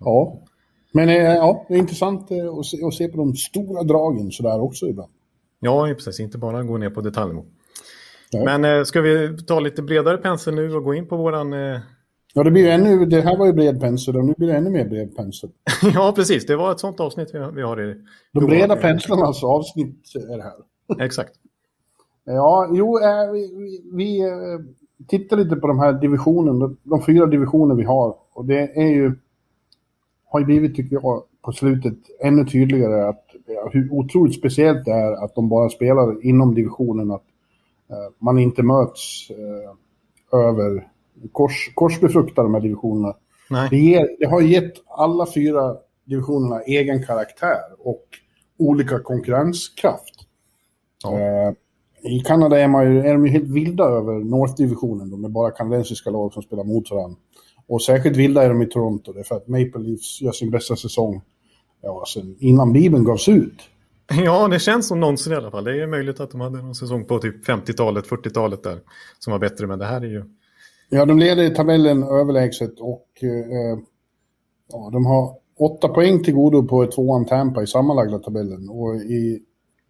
[0.00, 0.42] Ja,
[0.92, 4.30] men uh, ja, det är intressant uh, att, se, att se på de stora dragen
[4.30, 5.12] sådär också ibland.
[5.60, 6.20] Ja, precis.
[6.20, 7.44] Inte bara gå ner på detaljnivå.
[8.44, 11.52] Men ska vi ta lite bredare pensel nu och gå in på våran...
[12.34, 13.06] Ja, det blir ännu...
[13.06, 15.50] Det här var ju bred pensel och nu blir det ännu mer bred pensel.
[15.94, 16.46] ja, precis.
[16.46, 17.94] Det var ett sånt avsnitt vi, vi har i...
[18.32, 20.54] De breda penslarnas avsnitt är det här.
[21.04, 21.32] Exakt.
[22.24, 24.28] Ja, jo, äh, vi, vi äh,
[25.08, 28.16] tittar lite på de här divisionerna, de fyra divisioner vi har.
[28.32, 29.14] Och det är ju,
[30.36, 33.22] har ju blivit, tycker jag, på slutet ännu tydligare att
[33.72, 37.10] hur otroligt speciellt det är att de bara spelar inom divisionen.
[37.10, 37.24] Att
[37.90, 39.30] äh, man inte möts
[40.32, 40.88] över
[41.32, 43.14] kors, korsbefruktar de här divisionerna.
[43.70, 48.04] Det, ger, det har gett alla fyra divisionerna egen karaktär och
[48.58, 50.14] olika konkurrenskraft.
[51.02, 51.18] Ja.
[51.18, 51.52] Eh,
[52.02, 55.50] I Kanada är, man ju, är de ju helt vilda över North-divisionen, de är bara
[55.50, 57.18] kanadensiska lag som spelar mot varandra.
[57.68, 60.50] Och särskilt vilda är de i Toronto, det är för att Maple Leafs gör sin
[60.50, 61.22] bästa säsong
[61.82, 63.62] ja, sen innan Bibeln gavs ut.
[64.24, 65.64] Ja, det känns som någonsin i alla fall.
[65.64, 68.78] Det är möjligt att de hade någon säsong på typ 50-talet, 40-talet där
[69.18, 70.24] som var bättre, men det här är ju...
[70.90, 73.78] Ja, de leder tabellen överlägset och eh,
[74.72, 78.68] ja, de har åtta poäng till godo på tvåan Tampa i sammanlagda tabellen.
[78.68, 79.42] Och i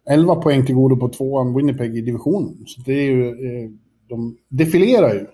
[0.09, 2.63] 11 poäng till godo på tvåan Winnipeg i divisionen.
[2.67, 3.69] Så det är ju, eh,
[4.09, 5.25] de defilerar ju.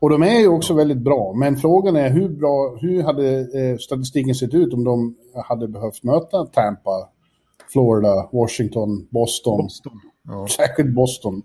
[0.00, 3.76] Och de är ju också väldigt bra, men frågan är hur bra, hur hade eh,
[3.78, 7.08] statistiken sett ut om de hade behövt möta Tampa,
[7.72, 9.56] Florida, Washington, Boston.
[9.56, 10.00] Boston.
[10.28, 10.46] Ja.
[10.56, 11.42] Särskilt Boston.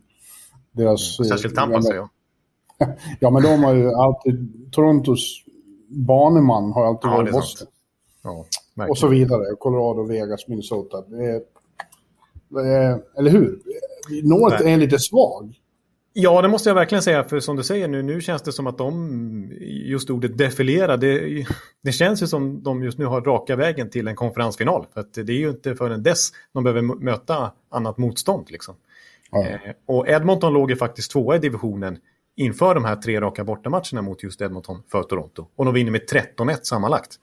[0.72, 2.10] Deras, ja, särskilt Tampa säger jag.
[3.20, 5.44] ja, men de har ju alltid, Torontos
[5.88, 7.68] baneman har alltid ja, varit Boston.
[8.24, 8.46] Ja,
[8.90, 11.02] och så vidare, Colorado, Vegas, Minnesota.
[11.02, 11.42] Det är
[12.52, 13.60] Eh, eller hur?
[14.24, 15.56] North är lite svag.
[16.18, 17.24] Ja, det måste jag verkligen säga.
[17.24, 21.46] För som du säger nu, nu känns det som att de, just ordet defilera, det,
[21.84, 24.86] det känns ju som de just nu har raka vägen till en konferensfinal.
[24.94, 28.52] För att det är ju inte förrän dess de behöver möta annat motstånd.
[28.52, 28.76] Liksom.
[29.32, 29.46] Ja.
[29.46, 31.98] Eh, och Edmonton låg ju faktiskt tvåa i divisionen
[32.36, 35.48] inför de här tre raka bortamatcherna mot just Edmonton för Toronto.
[35.56, 36.02] Och de vinner med
[36.38, 37.16] 13-1 sammanlagt.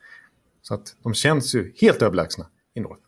[0.61, 3.01] Så att de känns ju helt överlägsna i North.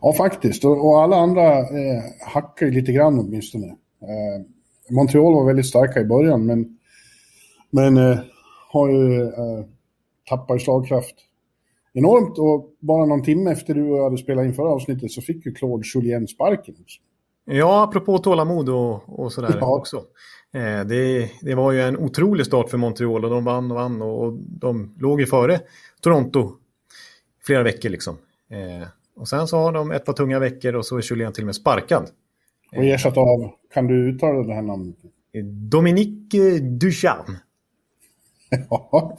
[0.00, 0.64] Ja, faktiskt.
[0.64, 3.66] Och, och alla andra eh, hackar ju lite grann åtminstone.
[3.66, 4.46] Eh,
[4.90, 6.78] Montreal var väldigt starka i början, men,
[7.70, 8.18] men eh,
[8.72, 9.64] har ju eh,
[10.28, 11.14] tappat slagkraft
[11.92, 12.38] enormt.
[12.38, 15.84] Och bara någon timme efter du hade spelat in förra avsnittet så fick ju Claude
[15.94, 16.74] Julien sparken.
[16.82, 17.00] Också.
[17.44, 19.76] Ja, apropå tålamod och, och sådär ja.
[19.76, 19.96] också.
[20.52, 24.02] Eh, det, det, var ju en otrolig start för Montreal och de vann och vann
[24.02, 25.60] och, och de låg ju före
[26.00, 26.52] Toronto
[27.46, 28.16] flera veckor liksom.
[28.50, 31.42] Eh, och sen så har de ett par tunga veckor och så är Julien till
[31.42, 32.10] och med sparkad.
[32.76, 34.96] Och ersatt av, kan du uttala det här namnet?
[35.70, 37.36] Dominique Ducharme.
[38.70, 39.16] ja,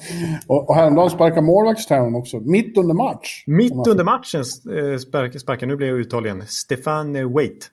[0.47, 3.43] och, häromdagen sparkade målvaktstränaren också, mitt under match.
[3.47, 7.71] Mitt under matchen eh, sparkade, sparkade nu blev jag uttaligen, Stefan Wait.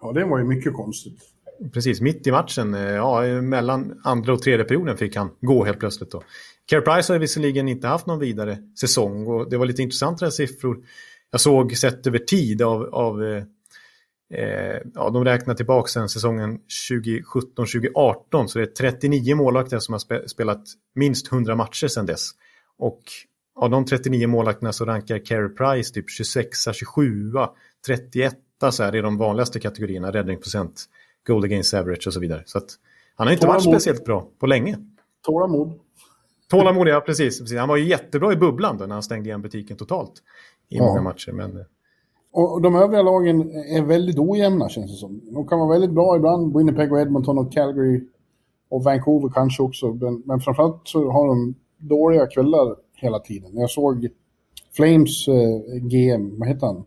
[0.00, 1.18] Ja, det var ju mycket konstigt.
[1.72, 5.78] Precis, mitt i matchen, eh, ja, mellan andra och tredje perioden fick han gå helt
[5.78, 6.10] plötsligt.
[6.10, 6.22] Då.
[6.66, 10.78] Care Price har visserligen inte haft någon vidare säsong och det var lite intressantare siffror
[11.30, 13.44] jag såg sett över tid av, av eh, eh
[14.94, 16.58] ja, de räknar tillbaka sen säsongen
[16.90, 20.62] 2017-2018 så det är 39 målvakter som har spelat
[20.94, 22.30] minst 100 matcher sedan dess.
[22.78, 23.02] Och
[23.56, 27.32] av de 39 målvakterna så rankar Carey Price typ 26, 27,
[27.86, 28.34] 31
[28.70, 30.84] så här, i de vanligaste kategorierna, räddningsprocent,
[31.26, 32.42] goal against average och så vidare.
[32.46, 32.70] Så att,
[33.14, 34.78] han har inte varit speciellt bra på länge.
[35.26, 35.80] Tålamod.
[36.50, 37.58] Tålamod, ja precis, precis.
[37.58, 40.12] Han var ju jättebra i bubblan då, när han stängde igen butiken totalt
[40.68, 40.84] i ja.
[40.84, 41.32] många matcher.
[41.32, 41.64] Men...
[42.32, 45.20] Och de övriga lagen är väldigt ojämna känns det som.
[45.32, 48.04] De kan vara väldigt bra ibland, Winnipeg och Edmonton och Calgary
[48.68, 49.92] och Vancouver kanske också.
[49.92, 53.50] Men, men framförallt så har de dåliga kvällar hela tiden.
[53.52, 54.08] Jag såg
[54.72, 56.84] Flames eh, GM, vad heter han?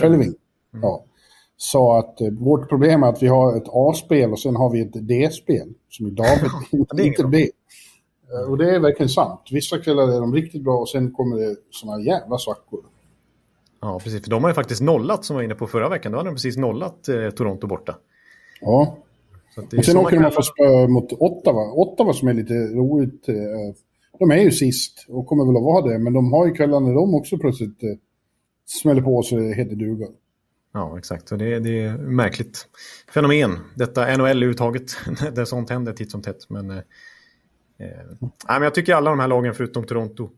[0.00, 0.22] Trellving.
[0.22, 0.82] Mm.
[0.82, 1.04] Ja.
[1.56, 4.80] Sa att eh, vårt problem är att vi har ett A-spel och sen har vi
[4.80, 5.74] ett D-spel.
[5.88, 6.26] Som idag
[6.72, 7.50] inte, inte det.
[8.32, 9.40] Eh, och det är verkligen sant.
[9.50, 12.80] Vissa kvällar är de riktigt bra och sen kommer det såna jävla svackor.
[13.80, 14.22] Ja, precis.
[14.22, 16.12] För de har ju faktiskt nollat, som var inne på förra veckan.
[16.12, 17.96] Då hade de precis nollat eh, Toronto borta.
[18.60, 18.98] Ja.
[19.76, 20.32] och sen åker de kan...
[20.32, 21.72] få spö mot Ottawa.
[21.72, 23.28] Ottawa som är lite roligt.
[23.28, 23.34] Eh,
[24.18, 25.98] de är ju sist och kommer väl att vara det.
[25.98, 27.90] Men de har ju kvällar när de också plötsligt eh,
[28.66, 30.06] smäller på det heter duga.
[30.76, 31.28] Ja, exakt.
[31.28, 32.68] Så det, det är märkligt
[33.14, 34.96] fenomen, detta NHL-uttaget,
[35.34, 36.50] där sånt händer titt som tätt.
[36.50, 36.76] Men, eh,
[37.78, 40.30] eh, men jag tycker alla de här lagen förutom Toronto,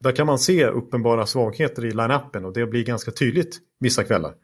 [0.00, 4.34] där kan man se uppenbara svagheter i line-upen och det blir ganska tydligt vissa kvällar.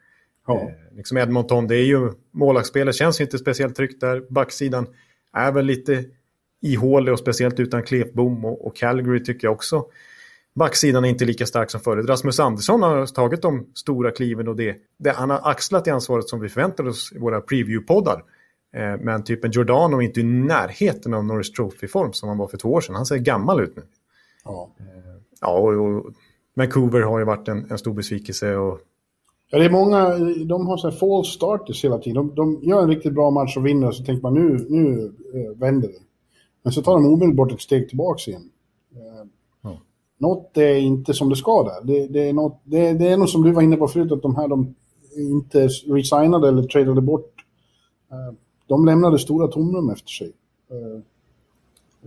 [0.47, 0.61] Ja.
[0.61, 4.23] Eh, liksom Edmonton, det är ju målvaktsspelet känns inte speciellt tryggt där.
[4.29, 4.87] Backsidan
[5.33, 6.05] är väl lite
[6.61, 9.85] ihålig och speciellt utan Klefbom och, och Calgary tycker jag också
[10.57, 12.09] backsidan är inte lika stark som förut.
[12.09, 16.29] Rasmus Andersson har tagit de stora kliven och det, det han har axlat det ansvaret
[16.29, 18.21] som vi förväntade oss i våra preview-poddar.
[18.75, 22.47] Eh, men typ en Giordano är inte i närheten av Norris Trophy-form som han var
[22.47, 22.95] för två år sedan.
[22.95, 23.83] Han ser gammal ut nu.
[24.43, 26.13] Ja, eh, ja och, och
[26.57, 28.55] Vancouver har ju varit en, en stor besvikelse.
[28.55, 28.79] Och...
[29.49, 32.15] Ja, det är många, de har så här false starters hela tiden.
[32.15, 35.57] De, de gör en riktigt bra match och vinner så tänker man nu, nu eh,
[35.59, 35.99] vänder det.
[36.63, 38.49] Men så tar de omedelbart ett steg tillbaka igen.
[38.95, 39.71] Eh,
[40.17, 41.83] något är inte som det ska där.
[41.83, 44.21] Det, det är, något, det, det, är något som du var inne på förut, att
[44.21, 44.75] de här de
[45.17, 47.33] inte resignade eller tradade bort.
[48.11, 48.35] Eh,
[48.67, 50.31] de lämnade stora tomrum efter sig.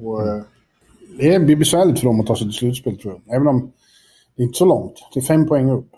[0.03, 0.45] Och mm.
[1.19, 3.37] Det blir besvärligt för dem att ta sig till slutspel tror jag.
[3.37, 3.73] Även om
[4.37, 4.95] det är inte så långt.
[5.15, 5.89] Det är fem poäng upp.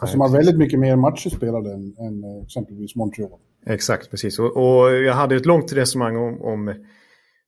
[0.00, 3.38] Fast de har väldigt mycket mer matcher spelade än, än exempelvis Montreal.
[3.66, 4.38] Exakt, precis.
[4.38, 6.74] Och, och, jag hade ett långt resonemang om, om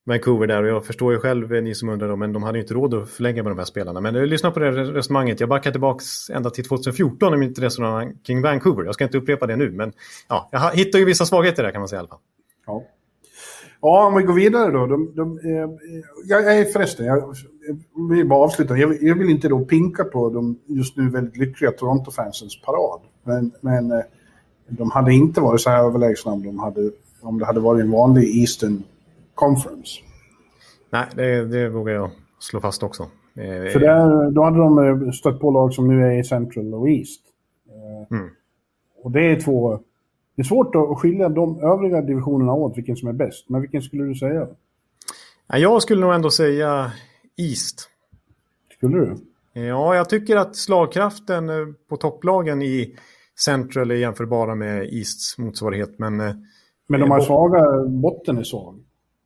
[0.05, 2.57] Vancouver där och jag förstår ju själv eh, ni som undrar då, men de hade
[2.57, 4.01] ju inte råd att förlänga med de här spelarna.
[4.01, 5.39] Men eh, lyssna på det resonemanget.
[5.39, 6.03] Jag backar tillbaka
[6.33, 8.83] ända till 2014 i mitt resonemang kring Vancouver.
[8.83, 9.93] Jag ska inte upprepa det nu, men
[10.29, 12.19] ja, jag hittar ju vissa svagheter där kan man säga i alla fall.
[12.65, 12.83] Ja.
[13.85, 14.87] Ja, om vi går vidare då.
[14.87, 15.69] De, de, eh,
[16.25, 18.77] jag, jag, förresten, jag, jag vill bara avsluta.
[18.77, 23.01] Jag, jag, vill inte då pinka på de just nu väldigt lyckliga Toronto-fansens parad.
[23.23, 24.05] Men, men eh,
[24.67, 26.91] de hade inte varit så här överlägsna om, de hade,
[27.21, 28.83] om det hade varit en vanlig Eastern
[29.35, 29.91] Conference.
[30.89, 33.03] Nej, det, det vågar jag slå fast också.
[33.35, 36.73] Eh, För där, då hade de eh, stött på lag som nu är i Central
[36.73, 37.21] och East.
[37.69, 38.29] Eh, mm.
[39.03, 39.79] Och det är två...
[40.35, 43.49] Det är svårt att skilja de övriga divisionerna åt, vilken som är bäst.
[43.49, 44.47] Men vilken skulle du säga?
[45.47, 46.91] jag skulle nog ändå säga
[47.37, 47.89] East.
[48.77, 49.17] Skulle du?
[49.61, 51.49] Ja, jag tycker att slagkraften
[51.89, 52.95] på topplagen i
[53.45, 55.99] Central är jämförbara med Easts motsvarighet.
[55.99, 56.17] Men,
[56.87, 58.79] men de har svaga, botten är svag.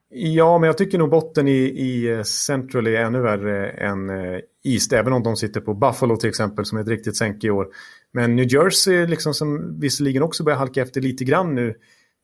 [0.10, 4.94] Ja, men jag tycker nog botten i, i Central är ännu värre än eh, East.
[4.94, 7.68] Även om de sitter på Buffalo till exempel som är ett riktigt sänke i år.
[8.12, 11.76] Men New Jersey, liksom, som visserligen också börjar halka efter lite grann nu,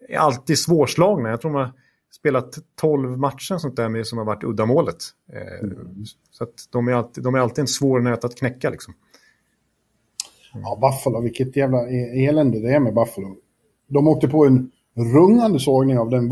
[0.10, 1.30] är alltid svårslagna.
[1.30, 1.72] Jag tror de har
[2.16, 5.04] spelat 12 matcher sånt där med, som har varit uddamålet.
[5.34, 6.06] Eh, mm.
[6.32, 8.70] Så de, är alltid, de är alltid en svår nöt att knäcka.
[8.70, 8.94] Liksom.
[10.54, 10.64] Mm.
[10.64, 13.38] Ja, Buffalo, vilket jävla e-, elände det är med Buffalo.
[13.88, 16.30] De åkte på en rungande sågning av den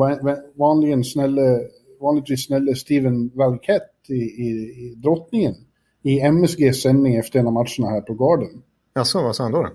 [0.56, 1.60] vanligen snälle,
[2.02, 4.50] vanligtvis snälle Steven Valkett i, i,
[4.86, 5.56] i Drottningen
[6.04, 8.64] i MSGs sändning efter en av matcherna här på Garden.
[8.96, 9.68] Jaså, vad sa han då?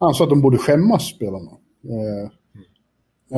[0.00, 1.50] Han sa att de borde skämmas, spelarna.
[1.84, 2.30] Eh,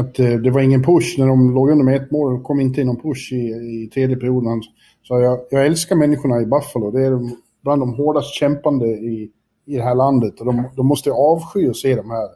[0.01, 2.43] att eh, det var ingen push när de låg under med ett mål.
[2.43, 3.37] Kom inte in någon push i,
[3.85, 4.49] i tredje perioden.
[4.49, 4.63] Han
[5.03, 6.91] sa jag, jag älskar människorna i Buffalo.
[6.91, 7.21] Det är
[7.63, 9.31] bland de hårdast kämpande i,
[9.67, 10.41] i det här landet.
[10.41, 12.29] Och de, de måste avsky att se de här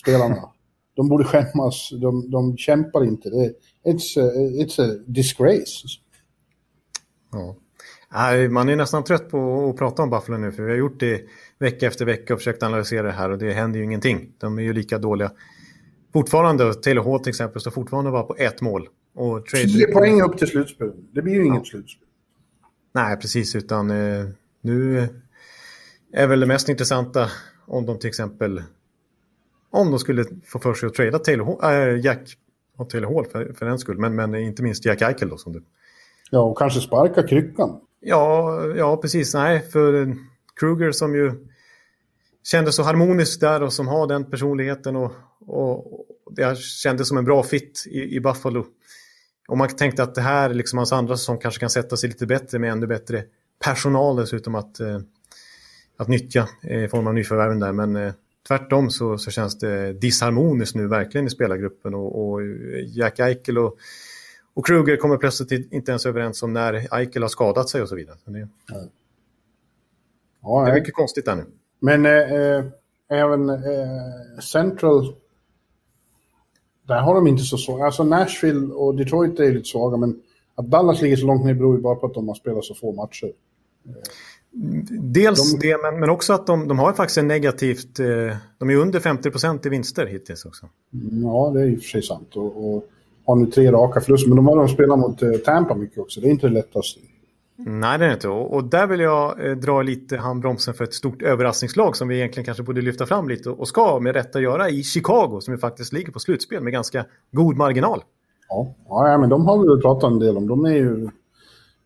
[0.00, 0.36] spelarna
[0.96, 1.90] de borde skämmas.
[2.00, 3.30] De, de kämpar inte.
[3.30, 3.52] Det,
[3.84, 5.86] it's, a, it's a disgrace.
[7.32, 7.56] Ja.
[8.50, 11.22] Man är nästan trött på att prata om Buffalo nu för vi har gjort det
[11.58, 14.32] vecka efter vecka och försökt analysera det här och det händer ju ingenting.
[14.38, 15.32] De är ju lika dåliga.
[16.12, 18.88] Fortfarande, Taylor Hall till exempel, står fortfarande bara på ett mål.
[19.14, 19.64] Och trade...
[19.64, 20.92] 10 poäng upp till slutspel.
[21.12, 21.46] Det blir ju ja.
[21.46, 22.08] inget slutspel.
[22.94, 23.56] Nej, precis.
[23.56, 24.26] Utan eh,
[24.60, 25.08] nu
[26.12, 27.30] är väl det mest intressanta
[27.66, 28.62] om de till exempel
[29.76, 32.36] om de skulle få för sig att trada Taylor, äh, Jack
[32.76, 33.98] och Taylor Hall för, för den skull.
[33.98, 35.62] Men, men inte minst Jack Eichel då som du.
[36.30, 37.80] Ja, och kanske sparka kryckan.
[38.00, 39.34] Ja, ja, precis.
[39.34, 40.16] Nej, för
[40.60, 41.32] Kruger som ju
[42.44, 45.12] kändes så harmonisk där och som har den personligheten och,
[45.46, 48.66] och, det kändes som en bra fit i, i Buffalo.
[49.48, 52.26] Och man tänkte att det här, liksom hans andra säsong, kanske kan sätta sig lite
[52.26, 53.24] bättre med ännu bättre
[53.64, 55.00] personal dessutom att, eh,
[55.96, 57.72] att nyttja eh, i form av nyförvärven där.
[57.72, 58.12] Men eh,
[58.46, 62.40] tvärtom så, så känns det disharmoniskt nu verkligen i spelargruppen och, och
[62.86, 63.76] Jack Eichel och,
[64.54, 67.96] och Kruger kommer plötsligt inte ens överens om när Eichel har skadat sig och så
[67.96, 68.16] vidare.
[68.24, 68.48] Det,
[70.42, 70.64] ja.
[70.64, 71.44] Det är mycket konstigt där nu.
[71.80, 72.64] Men äh,
[73.08, 73.58] även äh,
[74.52, 75.14] Central,
[76.86, 77.80] där har de inte så svårt.
[77.80, 80.22] Alltså Nashville och Detroit är lite svaga, men
[80.54, 82.74] att Dallas ligger så långt ner beror ju bara på att de har spelat så
[82.74, 83.32] få matcher.
[84.90, 85.68] Dels de...
[85.68, 88.00] det, men, men också att de, de har faktiskt en negativt...
[88.00, 90.66] Eh, de är under 50% i vinster hittills också.
[91.22, 92.36] Ja, det är i och för sig sant.
[92.36, 92.84] Och, och
[93.26, 96.20] har nu tre raka förluster, men de har de spelat mot eh, Tampa mycket också.
[96.20, 97.00] Det är inte det lättaste.
[97.58, 98.28] Nej, det är det inte.
[98.28, 102.16] Och, och där vill jag eh, dra lite handbromsen för ett stort överraskningslag som vi
[102.16, 105.58] egentligen kanske borde lyfta fram lite och ska med rätta göra i Chicago som ju
[105.58, 108.02] faktiskt ligger på slutspel med ganska god marginal.
[108.48, 110.48] Ja, ja men de har vi pratat en del om.
[110.48, 111.08] De är ju,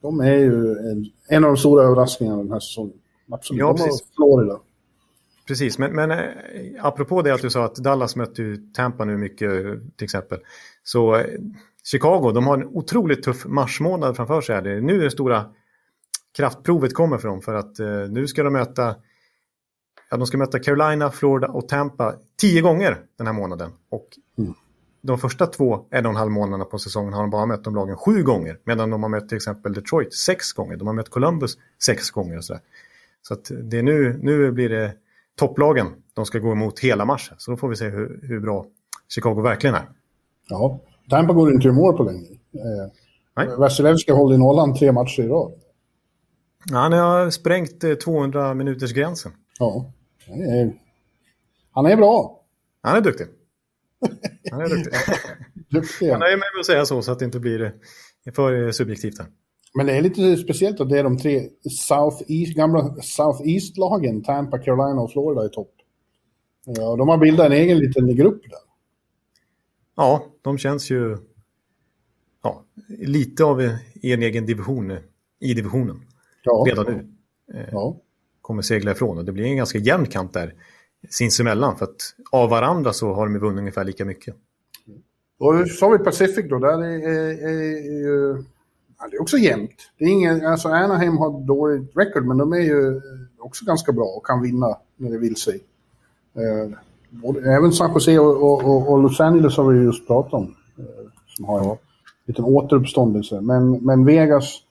[0.03, 2.95] de är ju en, en av de stora överraskningarna den här säsongen.
[3.31, 4.07] Absolut, ja, precis.
[4.17, 4.61] Florida.
[5.47, 6.19] Precis, men, men eh,
[6.81, 9.51] apropå det att du sa att Dallas mötte ju Tampa nu mycket
[9.97, 10.39] till exempel.
[10.83, 11.25] Så eh,
[11.85, 14.55] Chicago, de har en otroligt tuff marsmånad framför sig.
[14.55, 14.81] Här.
[14.81, 15.47] Nu är det stora
[16.37, 18.95] kraftprovet kommer för dem för att eh, nu ska de möta
[20.11, 23.71] ja, de ska möta Carolina, Florida och Tampa tio gånger den här månaden.
[23.89, 24.09] Och
[24.39, 24.55] mm.
[25.03, 27.75] De första två en och en halv månaderna på säsongen har de bara mött de
[27.75, 28.59] lagen sju gånger.
[28.65, 30.77] Medan de har mött till exempel Detroit sex gånger.
[30.77, 32.63] De har mött Columbus sex gånger och sådär.
[33.23, 34.93] Så att det är nu, nu blir det
[35.39, 37.35] topplagen de ska gå emot hela matchen.
[37.39, 38.67] Så då får vi se hur, hur bra
[39.09, 39.89] Chicago verkligen är.
[40.49, 42.29] Ja, Tampa går inte i mål på länge.
[43.39, 45.53] Eh, Vasilevski håller i nollan tre matcher i rad.
[46.71, 49.33] Han har sprängt 200 eh, minuters gränsen.
[49.59, 49.93] Ja,
[51.73, 52.41] han är bra.
[52.83, 53.27] Han är duktig.
[54.51, 54.93] Han är duktig.
[55.71, 56.11] duktig.
[56.11, 59.19] Han är med att säga så, så att det inte blir eh, för eh, subjektivt
[59.19, 59.27] här.
[59.75, 64.23] Men det är lite speciellt att det är de tre South East, gamla South East-lagen,
[64.23, 65.75] Tampa, Carolina och Florida i topp.
[66.67, 68.59] Ja, de har bildat en egen liten grupp där.
[69.97, 71.17] Ja, de känns ju
[72.43, 73.61] ja, lite av
[74.03, 74.99] en egen division
[75.41, 76.01] i divisionen
[76.43, 76.65] ja.
[76.67, 77.07] redan nu.
[77.55, 77.97] Eh, ja.
[78.41, 80.55] Kommer segla ifrån och det blir en ganska jämn kamp där
[81.09, 84.35] sinsemellan för att av varandra så har de vunnit ungefär lika mycket.
[85.39, 88.45] Och så har vi Pacific då, där är, är, är ju...
[88.99, 89.91] Ja, det är också jämnt.
[89.99, 93.01] Det är ingen, alltså Anaheim har dåligt record, men de är ju
[93.39, 95.61] också ganska bra och kan vinna när det vill sig.
[96.35, 100.85] Eh, även San Jose och, och, och, Los Angeles har vi just pratat om, eh,
[101.29, 101.79] som har en ja.
[102.27, 103.41] liten återuppståndelse.
[103.41, 104.63] Men, men Vegas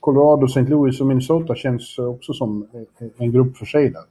[0.00, 0.60] Colorado, St.
[0.60, 2.66] Louis och Minnesota känns också som
[3.16, 4.02] en grupp för sig där.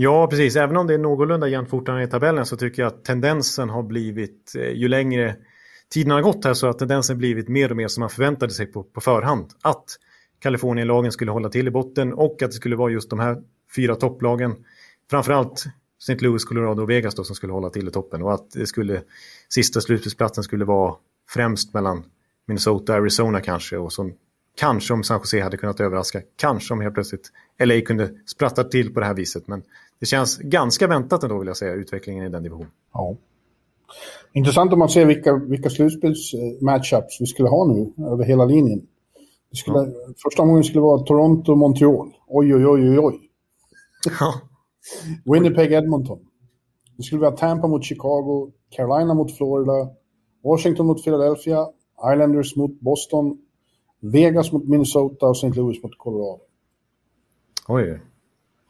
[0.00, 0.56] Ja, precis.
[0.56, 3.82] Även om det är någorlunda jämnt fortfarande i tabellen så tycker jag att tendensen har
[3.82, 5.36] blivit, eh, ju längre
[5.88, 8.66] tiden har gått här, så har tendensen blivit mer och mer som man förväntade sig
[8.66, 9.50] på, på förhand.
[9.62, 9.84] Att
[10.38, 13.42] Kalifornienlagen skulle hålla till i botten och att det skulle vara just de här
[13.76, 14.54] fyra topplagen.
[15.10, 15.64] Framförallt
[16.00, 16.24] St.
[16.24, 18.22] Louis, Colorado och Vegas då, som skulle hålla till i toppen.
[18.22, 19.02] Och att det skulle,
[19.48, 20.94] sista slutspelsplatsen skulle vara
[21.30, 22.04] främst mellan
[22.46, 23.76] Minnesota och Arizona kanske.
[23.76, 24.14] Och som
[24.58, 26.22] Kanske om San Jose hade kunnat överraska.
[26.36, 27.32] Kanske om helt plötsligt
[27.64, 29.48] LA kunde spratta till på det här viset.
[29.48, 29.62] Men
[30.00, 32.70] det känns ganska väntat ändå vill jag säga, utvecklingen i den divisionen.
[32.92, 33.16] Ja.
[34.32, 38.86] Intressant om man ser vilka, vilka slutspelsmatchups vi skulle ha nu över hela linjen.
[39.50, 40.12] Det skulle, ja.
[40.22, 42.12] Första omgången skulle vara Toronto-Montreal.
[42.26, 43.30] Oj, oj, oj, oj, oj.
[44.20, 44.34] Ja.
[45.24, 46.18] Winnipeg-Edmonton.
[46.96, 49.90] Det skulle vara Tampa mot Chicago, Carolina mot Florida,
[50.44, 51.66] Washington mot Philadelphia,
[52.14, 53.38] Islanders mot Boston,
[54.00, 55.60] Vegas mot Minnesota och St.
[55.60, 56.40] Louis mot Colorado.
[57.68, 58.00] Oj.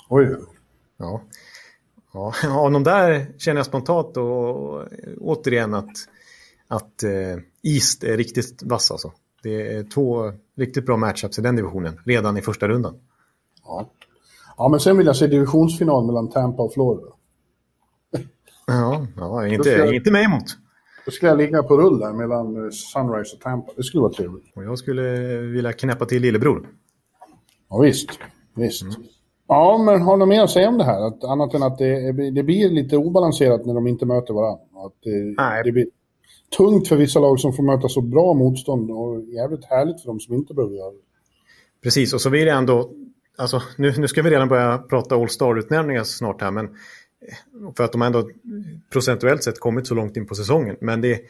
[0.09, 0.37] Oj.
[0.99, 1.23] Ja.
[2.13, 4.85] Ja, av de där känner jag spontant och,
[5.21, 5.91] återigen att,
[6.69, 9.13] att eh, East är riktigt vass alltså.
[9.43, 12.95] Det är två riktigt bra matchups i den divisionen redan i första rundan.
[13.65, 13.91] Ja,
[14.57, 17.07] ja men sen vill jag se divisionsfinal mellan Tampa och Florida.
[18.67, 19.95] Ja, ja inte, jag...
[19.95, 20.45] inte mig emot.
[21.05, 23.73] Då skulle jag ligga på rull där mellan eh, Sunrise och Tampa.
[23.77, 24.45] Det skulle vara trevligt.
[24.55, 25.03] Och jag skulle
[25.39, 26.69] vilja knäppa till lillebror.
[27.69, 28.11] Ja, visst.
[28.55, 28.83] Visst.
[28.83, 28.95] Mm.
[29.49, 31.07] Ja, men har du mer att säga om det här?
[31.07, 34.63] Att, annat än att det, det blir lite obalanserat när de inte möter varandra.
[34.87, 35.65] Att det, Nej.
[35.65, 35.87] det blir
[36.57, 40.21] tungt för vissa lag som får möta så bra motstånd och jävligt härligt för dem
[40.21, 40.99] som inte behöver göra det.
[41.83, 42.91] Precis, och så blir det ändå...
[43.39, 46.69] Alltså, nu, nu ska vi redan börja prata All Star-utnämningar snart här, men
[47.77, 48.31] för att de ändå
[48.93, 50.77] procentuellt sett kommit så långt in på säsongen.
[50.81, 51.21] Men det,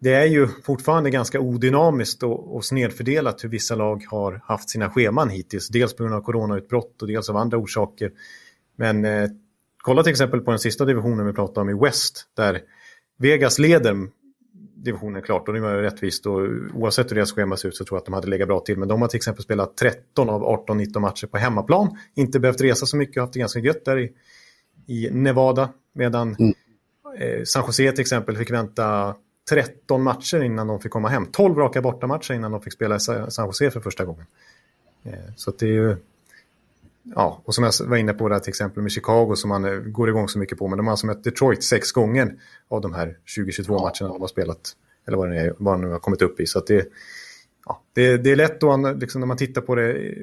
[0.00, 4.90] det är ju fortfarande ganska odynamiskt och, och snedfördelat hur vissa lag har haft sina
[4.90, 5.68] scheman hittills.
[5.68, 8.12] Dels på grund av coronautbrott och dels av andra orsaker.
[8.76, 9.30] Men eh,
[9.82, 12.60] kolla till exempel på den sista divisionen vi pratade om i West, där
[13.18, 14.08] Vegas leder
[14.84, 16.26] divisionen klart och det var rättvist.
[16.26, 16.40] Och
[16.74, 18.78] oavsett hur deras schema ser ut så tror jag att de hade legat bra till.
[18.78, 21.98] Men de har till exempel spelat 13 av 18-19 matcher på hemmaplan.
[22.14, 24.12] Inte behövt resa så mycket och haft det ganska gött där i,
[24.86, 25.68] i Nevada.
[25.94, 26.54] Medan mm.
[27.18, 29.14] eh, San Jose till exempel fick vänta
[29.48, 31.26] 13 matcher innan de fick komma hem.
[31.26, 34.26] 12 raka bortamatcher innan de fick spela i San Jose för första gången.
[35.04, 35.96] Eh, så det är ju...
[37.14, 39.74] Ja, och som jag var inne på där till exempel med Chicago som man eh,
[39.74, 40.68] går igång så mycket på.
[40.68, 42.36] Men de har alltså mött Detroit sex gånger
[42.68, 44.72] av de här 20-22 matcherna de har spelat.
[45.06, 46.46] Eller vad det, är, vad det nu har kommit upp i.
[46.46, 46.88] Så det,
[47.66, 50.14] ja, det, det är lätt att liksom, när man tittar på det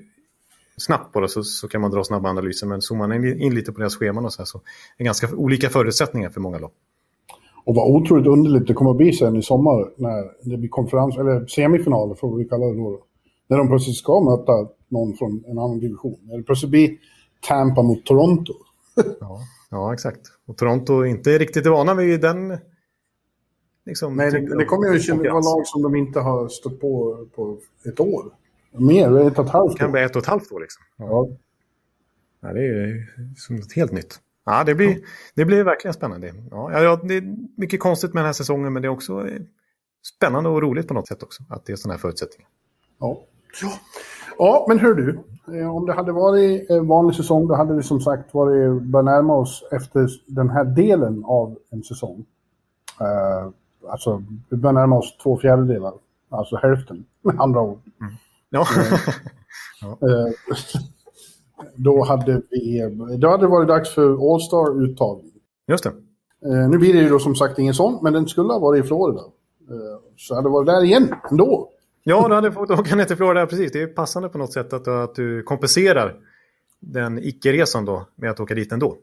[0.78, 2.68] snabbt på det så, så kan man dra snabba analyser.
[2.68, 4.64] Men zoomar man in lite på deras scheman och så här så är
[4.98, 6.72] det ganska olika förutsättningar för många lag.
[7.64, 11.18] Och vad otroligt underligt det kommer att bli sen i sommar när det blir konferens,
[11.18, 13.04] eller semifinaler får vi kalla det då.
[13.48, 14.52] När de plötsligt ska möta
[14.88, 16.20] någon från en annan division.
[16.22, 16.98] När det plötsligt blir
[17.48, 18.54] Tampa mot Toronto.
[19.20, 19.40] ja,
[19.72, 20.22] ja, exakt.
[20.48, 22.58] Och Toronto är inte riktigt vana vid den...
[23.86, 27.58] Liksom, Nej, det, det kommer ju vara lag som de inte har stött på på
[27.86, 28.24] ett år.
[28.72, 29.74] Mer, ett och ett halvt år.
[29.74, 30.84] Det kan bli ett och ett halvt år liksom.
[30.98, 31.28] Ja.
[32.42, 33.08] ja det är
[33.38, 34.20] som något helt nytt.
[34.46, 35.00] Ja, det blir,
[35.36, 36.34] det blir verkligen spännande.
[36.52, 39.28] Ja, ja, det är mycket konstigt med den här säsongen, men det är också
[40.18, 41.44] spännande och roligt på något sätt också.
[41.50, 42.50] Att det är sådana här förutsättningar.
[43.00, 43.24] Ja.
[43.62, 43.72] Ja.
[44.38, 45.20] ja, men hör du.
[45.58, 49.06] Eh, om det hade varit en vanlig säsong, då hade vi som sagt varit, börjat
[49.06, 52.26] närma oss efter den här delen av en säsong.
[53.02, 53.52] Uh,
[53.92, 55.94] alltså, vi börjar närma oss två fjärdedelar.
[56.30, 57.80] Alltså hälften, med andra ord.
[58.02, 58.14] Mm.
[58.50, 58.66] Ja.
[59.82, 59.98] ja.
[61.76, 65.32] Då hade, vi, då hade det varit dags för All-Star-uttagning.
[65.68, 65.90] Just det.
[66.46, 68.86] Eh, nu blir det ju då som sagt ingen sån, men den skulle ha varit
[68.86, 69.20] i Florida.
[69.70, 71.70] Eh, så hade det varit där igen ändå.
[72.04, 73.72] Ja, du hade fått åka ner till Florida, precis.
[73.72, 76.16] Det är passande på något sätt att, att du kompenserar
[76.80, 78.96] den icke-resan då med att åka dit ändå.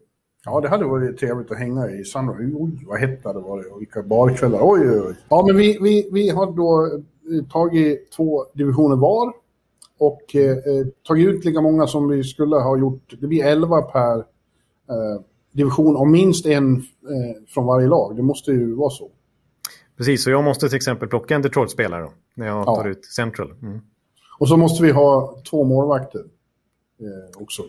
[0.44, 2.56] Ja, det hade varit trevligt att hänga i Sunrise.
[2.56, 4.59] Oj, vad hett det hade varit och vilka barkvällar.
[4.62, 5.14] Oj, oj, oj.
[5.28, 7.00] Ja, men vi, vi, vi har då
[7.52, 9.32] tagit två divisioner var
[9.99, 13.14] och eh, eh, tagit ut lika många som vi skulle ha gjort.
[13.20, 15.22] Det blir 11 per eh,
[15.53, 16.82] division och minst en eh,
[17.49, 18.16] från varje lag.
[18.16, 19.11] Det måste ju vara så.
[19.96, 22.90] Precis, så jag måste till exempel plocka en Detroit-spelare då, när jag tar ja.
[22.90, 23.55] ut Central.
[23.62, 23.80] Mm.
[24.38, 26.20] Och så måste vi ha två målvakter
[27.01, 27.62] eh, också.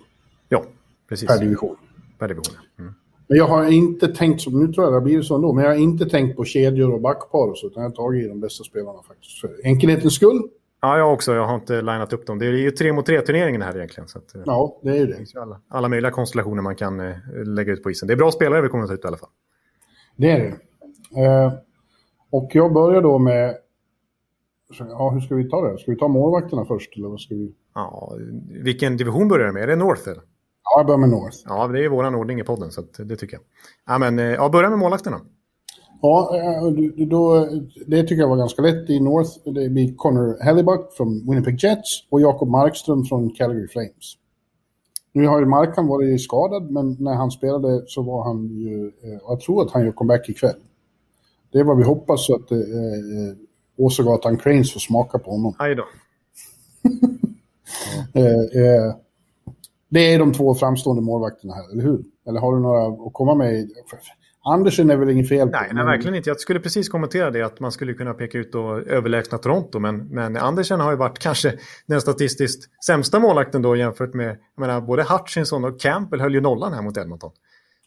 [0.49, 0.63] Ja,
[1.09, 1.27] precis.
[1.27, 1.75] Per division.
[2.19, 2.93] Per division, mm.
[3.27, 5.71] Men jag har inte tänkt, som nu tror jag det blir så ändå, men jag
[5.71, 8.63] har inte tänkt på kedjor och backpar och så, utan jag har tagit de bästa
[8.63, 9.39] spelarna faktiskt.
[9.41, 10.49] För enkelhetens skull
[10.81, 11.33] Ja, jag också.
[11.33, 12.39] Jag har inte linat upp dem.
[12.39, 14.07] Det är ju tre mot tre turneringen här egentligen.
[14.07, 15.17] Så att, eh, ja, det är ju det.
[15.33, 17.15] det alla, alla möjliga konstellationer man kan eh,
[17.45, 18.07] lägga ut på isen.
[18.07, 19.29] Det är bra spelare vi kommer att ta ut i alla fall.
[20.15, 20.55] Det är det.
[21.21, 21.53] Eh,
[22.31, 23.55] och jag börjar då med...
[24.79, 25.77] Ja, hur ska vi ta det?
[25.77, 26.97] Ska vi ta målvakterna först?
[26.97, 27.55] Eller vad ska vi...
[27.75, 28.17] Ja,
[28.63, 29.63] vilken division börjar du med?
[29.63, 30.09] Är det North?
[30.09, 30.21] Eller?
[30.63, 31.37] Ja, jag börjar med North.
[31.45, 33.43] Ja, det är vår ordning i podden, så det tycker jag.
[33.85, 35.21] Ja, men, eh, ja, börja med målvakterna.
[36.01, 36.71] Ja, eh,
[37.07, 37.47] då,
[37.87, 39.31] det tycker jag var ganska lätt i North.
[39.45, 44.15] Det blir Connor Hellebuck från Winnipeg Jets och Jakob Markström från Calgary Flames.
[45.11, 48.87] Nu har ju Markan varit skadad, men när han spelade så var han ju...
[48.87, 50.59] Eh, jag tror att han gör comeback ikväll.
[51.51, 53.35] Det är vad vi hoppas, så att eh, eh
[53.77, 55.53] Åsegatan Cranes får smaka på honom.
[55.59, 55.83] Hej då.
[58.19, 58.95] eh, eh,
[59.89, 62.03] det är de två framstående målvakterna här, eller hur?
[62.27, 63.69] Eller har du några att komma med?
[64.53, 65.49] Andersen är väl inget fel.
[65.51, 66.29] Nej, nej, verkligen inte.
[66.29, 69.79] Jag skulle precis kommentera det att man skulle kunna peka ut då överlägsna Toronto.
[69.79, 71.53] Men, men Andersen har ju varit kanske
[71.87, 76.41] den statistiskt sämsta målakten då jämfört med, jag menar, både Hutchinson och Campbell höll ju
[76.41, 77.31] nollan här mot Edmonton.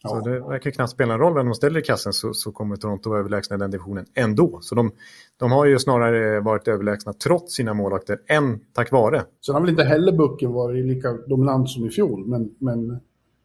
[0.03, 0.09] Ja.
[0.09, 2.75] Så det verkar knappt spela en roll vem de ställer i kassen så, så kommer
[2.75, 4.59] Toronto vara överlägsna i den divisionen ändå.
[4.61, 4.91] Så de,
[5.39, 9.23] de har ju snarare varit överlägsna trots sina målvakter än tack vare.
[9.45, 12.99] Sen har väl inte heller Bucken varit lika dominant som i fjol, men, men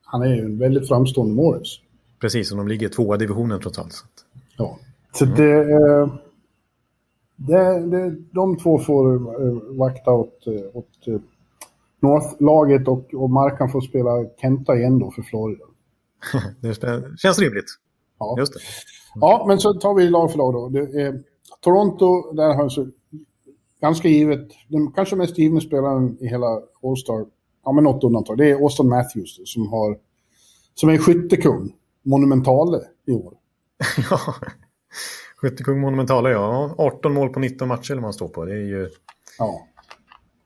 [0.05, 1.81] han är ju en väldigt framstående målis.
[2.21, 4.05] Precis, och de ligger tvåa divisionen trots allt.
[4.57, 4.79] Ja,
[5.13, 6.09] så det, eh,
[7.37, 11.23] det, det, de två får eh, vakta åt, eh, åt
[12.01, 14.11] North-laget och, och Markan får spela
[14.41, 15.65] Kenta igen då för Florida.
[16.61, 16.75] det
[17.19, 17.67] känns rimligt.
[18.19, 18.37] Ja.
[18.39, 18.61] Just det.
[19.15, 20.71] Ja, men så tar vi lag för lag då.
[21.61, 22.89] Toronto, där har så
[23.81, 26.47] ganska givet, den kanske mest givna spelaren i hela
[26.83, 27.27] All-Star,
[27.65, 29.99] ja men något undantag, det är Austin Matthews som har,
[30.75, 31.73] som är skyttekung
[32.09, 33.35] monumentale i år.
[34.11, 34.21] ja,
[35.37, 36.75] skyttekung monumentale ja.
[36.79, 38.45] 18 mål på 19 matcher eller man står på.
[38.45, 38.89] Det är ju...
[39.39, 39.61] Ja.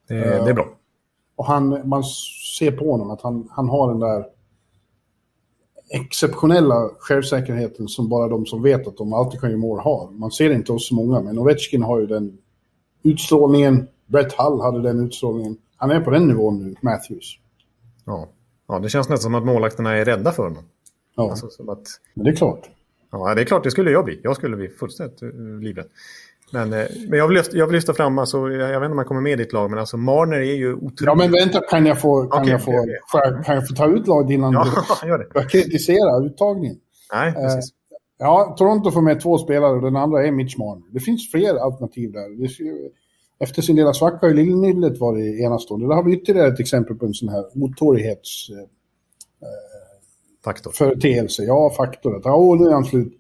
[0.09, 0.69] Det, det är bra.
[1.37, 2.05] Och han, man
[2.59, 4.25] ser på honom att han, han har den där
[5.93, 10.11] exceptionella självsäkerheten som bara de som vet att de alltid kan göra mål har.
[10.11, 12.39] Man ser inte hos så många, men Ovechkin har ju den
[13.03, 13.89] utstrålningen.
[14.07, 15.57] Brett Hull hade den utstrålningen.
[15.77, 17.39] Han är på den nivån nu, Matthews.
[18.05, 18.29] Ja,
[18.69, 20.65] ja det känns nästan som att målakterna är rädda för honom.
[21.17, 22.71] Ja, Alltså, som att, men det är klart.
[23.11, 24.21] ja, det är klart, det skulle jag bli.
[24.23, 25.87] Jag skulle bli fullständigt uh, livrädd.
[26.53, 28.93] Men, eh, men jag, vill lyfta, jag vill lyfta fram, alltså, jag, jag vet inte
[28.93, 31.01] om han kommer med i ditt lag, men alltså Marner är ju otroligt...
[31.01, 33.45] Ja, men vänta, kan jag få, kan Okej, jag få, okej, okej.
[33.45, 34.67] kan jag få ta ut laget innan Ja,
[35.03, 35.27] du gör det.
[35.35, 36.77] börjar kritisera uttagningen?
[37.13, 37.71] Nej, precis.
[38.19, 40.85] Ja, Toronto får med två spelare och den andra är Mitch Marner.
[40.91, 42.29] Det finns fler alternativ där.
[43.41, 45.87] Efter sin lilla svacka har ju Lillnillet varit enastående.
[45.89, 48.69] Där har vi ytterligare ett exempel på en sån här otålighetsföreteelse.
[50.45, 50.73] Faktor.
[51.39, 52.17] Ja, faktor.
[52.17, 53.13] Att, åh, nu är han slut.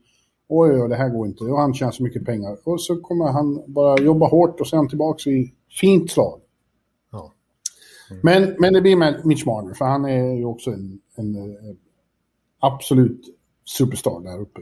[0.49, 1.45] Oj, oj, det här går inte.
[1.45, 2.57] Och han tjänar så mycket pengar.
[2.65, 6.41] Och så kommer han bara jobba hårt och sen tillbaka i fint slag.
[7.13, 7.33] Ja.
[8.23, 11.77] Men, men det blir med Mitch Marner, för han är ju också en, en, eh,
[12.61, 13.21] absolut
[13.65, 14.61] superstar där uppe.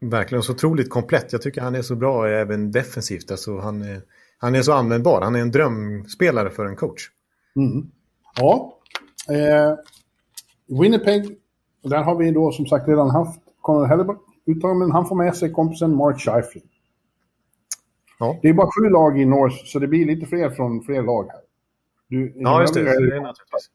[0.00, 1.32] Verkligen så otroligt komplett.
[1.32, 3.30] Jag tycker han är så bra även defensivt.
[3.30, 4.02] Alltså, han, är,
[4.38, 5.20] han är så användbar.
[5.20, 7.10] Han är en drömspelare för en coach.
[7.56, 7.90] Mm.
[8.36, 8.78] Ja.
[9.28, 9.74] Eh,
[10.80, 11.36] Winnipeg,
[11.88, 15.36] där har vi då som sagt redan haft Conor Hellebuck uttagen, men han får med
[15.36, 16.64] sig kompisen Mark Scheifele.
[18.18, 21.02] Ja, Det är bara sju lag i North, så det blir lite fler från fler
[21.02, 21.40] lag här.
[22.08, 22.82] Du, ja just det.
[22.82, 23.70] det är naturligtvis.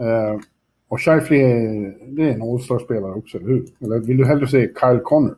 [0.00, 0.40] Eh,
[0.88, 3.66] och Scheifele är, det är en All-star-spelare också, eller hur?
[3.80, 5.36] Eller vill du hellre se Kyle Connor?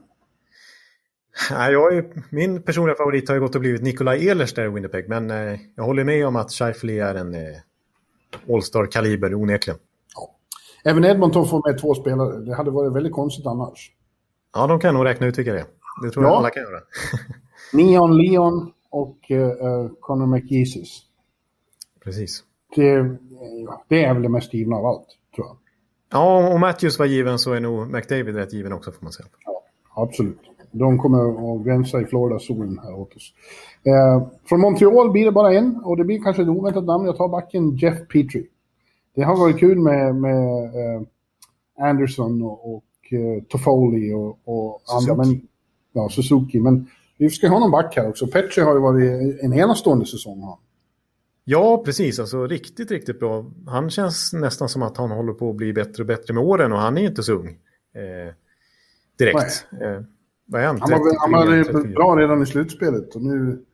[1.51, 4.69] Nej, jag är, min personliga favorit har ju gått och blivit Nikolaj Ehlers där i
[4.69, 5.09] Winnipeg.
[5.09, 7.57] Men eh, jag håller med om att Scheifele är en eh,
[8.49, 9.81] All-star-kaliber onekligen.
[10.85, 12.41] Även Edmonton får med två spelare.
[12.41, 13.91] Det hade varit väldigt konstigt annars.
[14.55, 15.67] Ja, de kan nog räkna ut vilka det är.
[16.03, 16.31] Det tror Ja.
[16.31, 16.81] jag alla kan göra.
[17.73, 21.03] Neon Leon och eh, eh, Connor McJesus.
[22.05, 22.45] Precis.
[22.77, 23.17] Det,
[23.89, 25.57] det är väl det mest givna av allt, tror jag.
[26.13, 29.27] Ja, om Matthews var given så är nog McDavid rätt given också får man säga.
[29.95, 30.39] Absolut.
[30.73, 31.19] De kommer
[31.59, 33.33] att gränsa i Florida-zonen här åt oss.
[33.85, 37.07] Eh, från Montreal blir det bara en och det blir kanske ett oväntat namn.
[37.07, 38.47] Jag tar backen Jeff Petrie.
[39.15, 41.03] Det har varit kul med, med eh,
[41.79, 45.15] Anderson och, och eh, Toffoli och, och andra.
[45.15, 45.41] Men,
[45.93, 46.61] ja, Suzuki.
[46.61, 48.27] Men vi ska ha någon back här också.
[48.27, 50.43] Petrie har ju varit en enastående säsong.
[50.43, 50.59] han.
[51.45, 52.19] Ja, precis.
[52.19, 53.51] Alltså riktigt, riktigt bra.
[53.67, 56.73] Han känns nästan som att han håller på att bli bättre och bättre med åren
[56.73, 57.49] och han är inte så ung.
[57.95, 58.35] Eh,
[59.19, 59.67] direkt.
[59.83, 60.03] Eh,
[60.47, 60.81] vad är han?
[60.81, 61.95] Han var, 33, han var 34?
[61.95, 63.65] bra redan i slutspelet och nu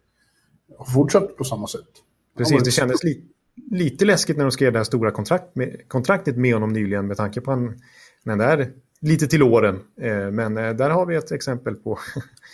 [0.79, 1.89] har fortsatt på samma sätt.
[2.37, 3.25] Precis, det kändes li
[3.71, 7.17] lite läskigt när de skrev det här stora kontrakt med, kontraktet med honom nyligen med
[7.17, 7.81] tanke på han,
[8.25, 9.81] den där lite till åren.
[10.01, 11.99] Eh, men eh, där har vi ett exempel på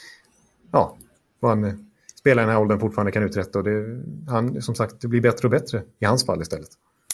[0.73, 0.97] ja,
[1.41, 3.59] vad en spelare i den här åldern fortfarande kan uträtta.
[3.59, 6.69] Och det, han, som sagt, det blir bättre och bättre i hans fall istället.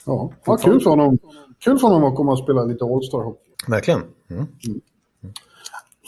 [0.07, 1.19] Ja, ja kul, för honom.
[1.65, 3.51] kul för honom att komma och spela lite All-Star-hockey.
[3.69, 4.03] Verkligen.
[4.31, 4.47] Mm.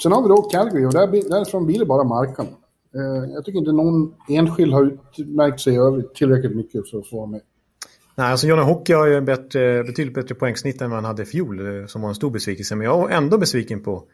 [0.03, 2.47] Sen har vi då Calgary och där, därifrån blir det bara marken.
[2.95, 7.17] Eh, jag tycker inte någon enskild har utmärkt sig över tillräckligt mycket för att få
[7.17, 7.41] vara med.
[8.17, 11.27] Nej, alltså Johnny Hockey har ju bättre, betydligt bättre poängsnitt än vad han hade i
[11.27, 12.77] fjol, eh, som var en stor besvikelse.
[12.77, 14.05] Men jag är ändå besviken på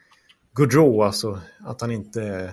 [0.55, 2.53] Gaudreau, alltså att han inte...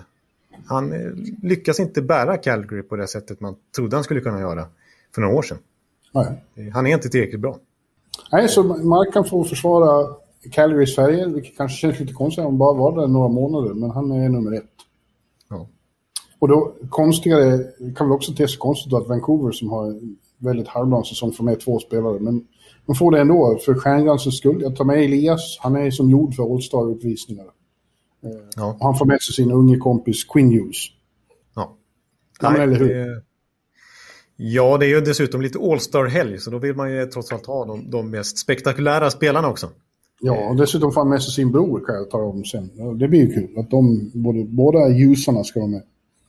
[0.66, 1.10] Han eh,
[1.42, 4.66] lyckas inte bära Calgary på det sättet man trodde han skulle kunna göra
[5.14, 5.58] för några år sedan.
[6.12, 6.44] Nej.
[6.54, 7.58] Eh, Han är inte tillräckligt bra.
[8.32, 10.14] Nej, så Markan får försvara
[10.52, 13.90] Calgarys färger, vilket kanske känns lite konstigt om han bara var där några månader, men
[13.90, 14.70] han är nummer ett.
[15.50, 15.66] Ja.
[16.38, 17.64] Och då konstigare,
[17.96, 20.00] kan väl också te sig konstigt då att Vancouver som har
[20.38, 22.44] väldigt halvdan säsong får med två spelare, men
[22.86, 24.62] de får det ändå för stjärngransens skull.
[24.62, 27.46] Jag tar med Elias, han är som gjord för All-Star-uppvisningar.
[28.56, 28.66] Ja.
[28.80, 30.76] Och han får med sig sin unge kompis Quinn Hughes.
[31.54, 31.76] Ja.
[32.40, 32.88] Ja, men eller hur?
[32.88, 33.22] det-
[34.40, 37.64] Ja, det är ju dessutom lite All-Star-helg, så då vill man ju trots allt ha
[37.64, 39.70] de, de mest spektakulära spelarna också.
[40.20, 42.70] Ja, och dessutom får han med sig sin bror kan jag ta om sen.
[42.98, 45.82] Det blir ju kul att de, både, båda ljusarna ska vara med.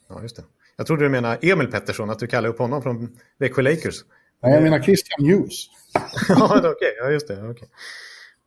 [0.10, 0.44] Ja, just det.
[0.80, 3.10] Jag trodde du menade Emil Pettersson, att du kallar upp honom från
[3.40, 3.96] Växjö Lakers.
[4.44, 5.66] Nej, jag menar Christian Hughes.
[6.30, 6.96] ja, okej.
[7.02, 7.50] Ja, just det.
[7.50, 7.68] okej.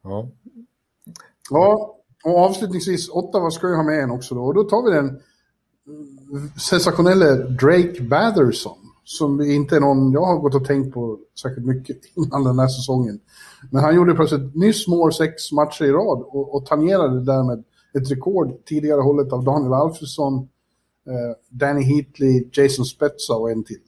[0.03, 0.29] Ja.
[1.51, 4.45] Ja, och avslutningsvis, Ottawa ska ju ha med en också då.
[4.45, 5.21] Och då tar vi den
[6.61, 8.79] sensationella Drake Batherson.
[9.05, 12.69] Som inte är någon jag har gått och tänkt på särskilt mycket innan den här
[12.69, 13.21] säsongen.
[13.71, 17.65] Men han gjorde plötsligt nyss mål sex matcher i rad och, och tangerade därmed
[17.95, 20.49] ett rekord tidigare hållet av Daniel Alfredsson,
[21.49, 23.81] Danny Heatley, Jason Spezza och en till.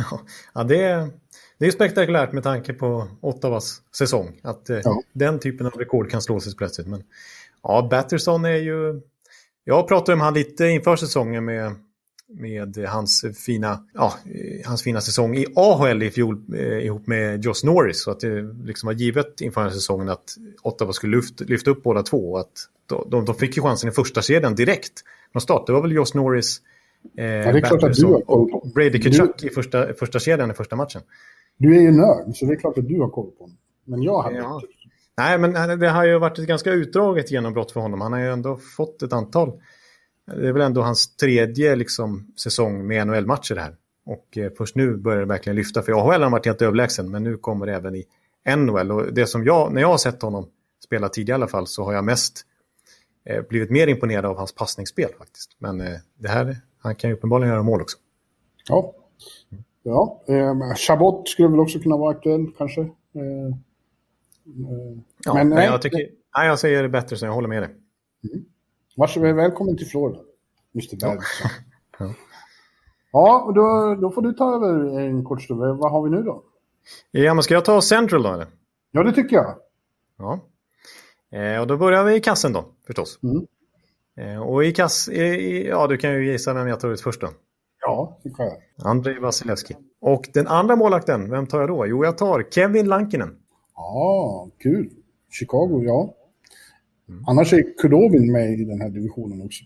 [0.54, 1.10] Ja, det, är,
[1.58, 4.40] det är spektakulärt med tanke på Ottawas säsong.
[4.42, 5.02] Att eh, Ja.
[5.12, 6.86] den typen av rekord kan slås plötsligt.
[6.86, 7.02] Men
[7.62, 9.00] ja, Batterson är ju...
[9.64, 11.74] Jag pratade om han lite inför säsongen med
[12.28, 14.14] med hans fina, ja,
[14.64, 18.02] hans fina säsong i AHL i fjol eh, ihop med Josh Norris.
[18.02, 21.70] Så att det liksom var givet inför den här säsongen att Ottawa skulle lyfta, lyfta
[21.70, 22.36] upp båda två.
[22.38, 22.52] Att
[22.86, 24.92] de, de, de fick ju chansen i första serien direkt.
[25.36, 26.60] De startade var väl Josh Norris,
[27.18, 28.70] eh, ja, det är klart att du har koll på.
[28.74, 31.02] Brady Kachuk i första, första kedjan i första matchen.
[31.56, 33.56] Du är ju nörd, så det är klart att du har koll på honom.
[33.84, 34.54] Men jag hade ja.
[34.54, 34.66] inte.
[35.16, 38.00] Nej, men det har ju varit ett ganska utdraget genombrott för honom.
[38.00, 39.52] Han har ju ändå fått ett antal
[40.26, 43.74] det är väl ändå hans tredje liksom, säsong med NHL-matcher här.
[44.06, 45.82] Och eh, först nu börjar det verkligen lyfta.
[45.82, 48.04] För AHL har han varit helt överlägsen, men nu kommer det även i
[48.56, 48.92] NHL.
[48.92, 50.48] Och det som jag, när jag har sett honom
[50.84, 52.55] spela tidigare i alla fall, så har jag mest eh,
[53.48, 55.56] blivit mer imponerad av hans passningsspel faktiskt.
[55.58, 57.98] Men eh, det här, han kan ju uppenbarligen göra mål också.
[58.68, 58.94] Ja,
[59.82, 60.22] ja.
[60.26, 62.80] Eh, Chabot skulle väl också kunna vara aktuell kanske.
[62.80, 63.56] Eh,
[65.24, 65.98] ja, men, men jag, tycker,
[66.36, 67.70] nej, jag säger det bättre så jag håller med dig.
[68.32, 68.44] Mm.
[68.96, 70.20] Varsågod, välkommen till Florida,
[70.74, 70.96] Mr.
[71.00, 71.50] Bergson.
[71.98, 72.14] Ja.
[73.12, 75.60] ja, då, då får du ta över en kort stund.
[75.60, 76.42] Vad har vi nu då?
[77.10, 78.46] Ja, men ska jag ta Central då eller?
[78.90, 79.56] Ja, det tycker jag.
[80.18, 80.40] Ja.
[81.38, 83.18] Eh, och då börjar vi i kassen då, förstås.
[83.22, 83.46] Mm.
[84.16, 85.08] Eh, och i kass...
[85.08, 87.28] I, ja, du kan ju gissa vem jag tar ut först då.
[87.80, 88.56] Ja, det kan jag.
[88.78, 89.76] Andrei Vasilevski.
[90.00, 91.86] Och den andra målakten, vem tar jag då?
[91.86, 93.36] Jo, jag tar Kevin Lankinen.
[93.74, 94.90] Ja, kul.
[95.30, 96.14] Chicago, ja.
[97.08, 97.24] Mm.
[97.26, 99.64] Annars är Kudovin med i den här divisionen också.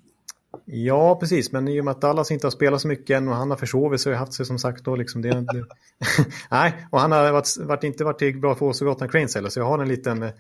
[0.64, 1.52] Ja, precis.
[1.52, 3.56] Men i och med att Dallas inte har spelat så mycket än och han har
[3.56, 5.30] försovit sig och haft sig som sagt då liksom det...
[5.30, 5.64] det...
[6.50, 9.66] Nej, och han har varit, varit, inte varit bra för Gotland Cranes heller, så jag
[9.66, 10.22] har en liten...
[10.22, 10.30] Eh,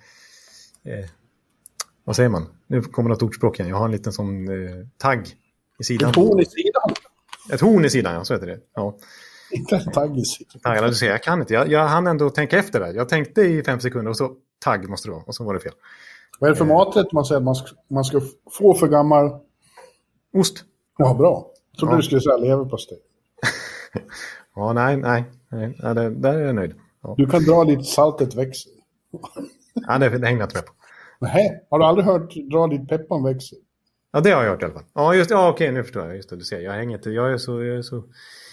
[2.04, 2.46] vad säger man?
[2.70, 3.70] Nu kommer något ordspråk igen.
[3.70, 5.36] Jag har en liten sån eh, tagg
[5.78, 6.10] i sidan.
[6.10, 6.94] Ett horn i sidan?
[7.52, 8.24] Ett horn i sidan, ja.
[8.24, 8.58] Så heter det.
[8.74, 8.96] Ja.
[9.50, 10.60] Inte en tagg i sidan.
[10.60, 11.54] Tagg, du ser, jag kan inte.
[11.54, 12.94] Jag, jag hann ändå tänka efter där.
[12.94, 15.22] Jag tänkte i fem sekunder och så tagg måste det vara.
[15.26, 15.72] Och så var det fel.
[16.38, 19.30] Vad är det för maträtt man säger att man ska, man ska få för gammal?
[20.32, 20.64] Ost.
[20.96, 21.50] Ja, bra.
[21.78, 21.96] Trodde ja.
[21.96, 22.98] du skulle säga leverpastej.
[24.54, 25.24] ja, nej, nej.
[25.48, 25.78] nej.
[25.82, 26.74] Ja, det, där är jag nöjd.
[27.02, 27.14] Ja.
[27.18, 28.72] Du kan dra dit saltet växer.
[29.74, 30.72] ja, det, det hänger jag inte med på.
[31.20, 33.58] Nej, har du aldrig hört dra dit pepparn växer?
[34.12, 34.84] Ja, det har jag hört i alla fall.
[34.94, 36.16] Ja, just ja, okej, nu förstår jag.
[36.16, 36.60] Just det, du ser.
[36.60, 37.10] Jag hänger inte.
[37.10, 37.64] Jag är så...
[37.64, 38.04] Jag är så...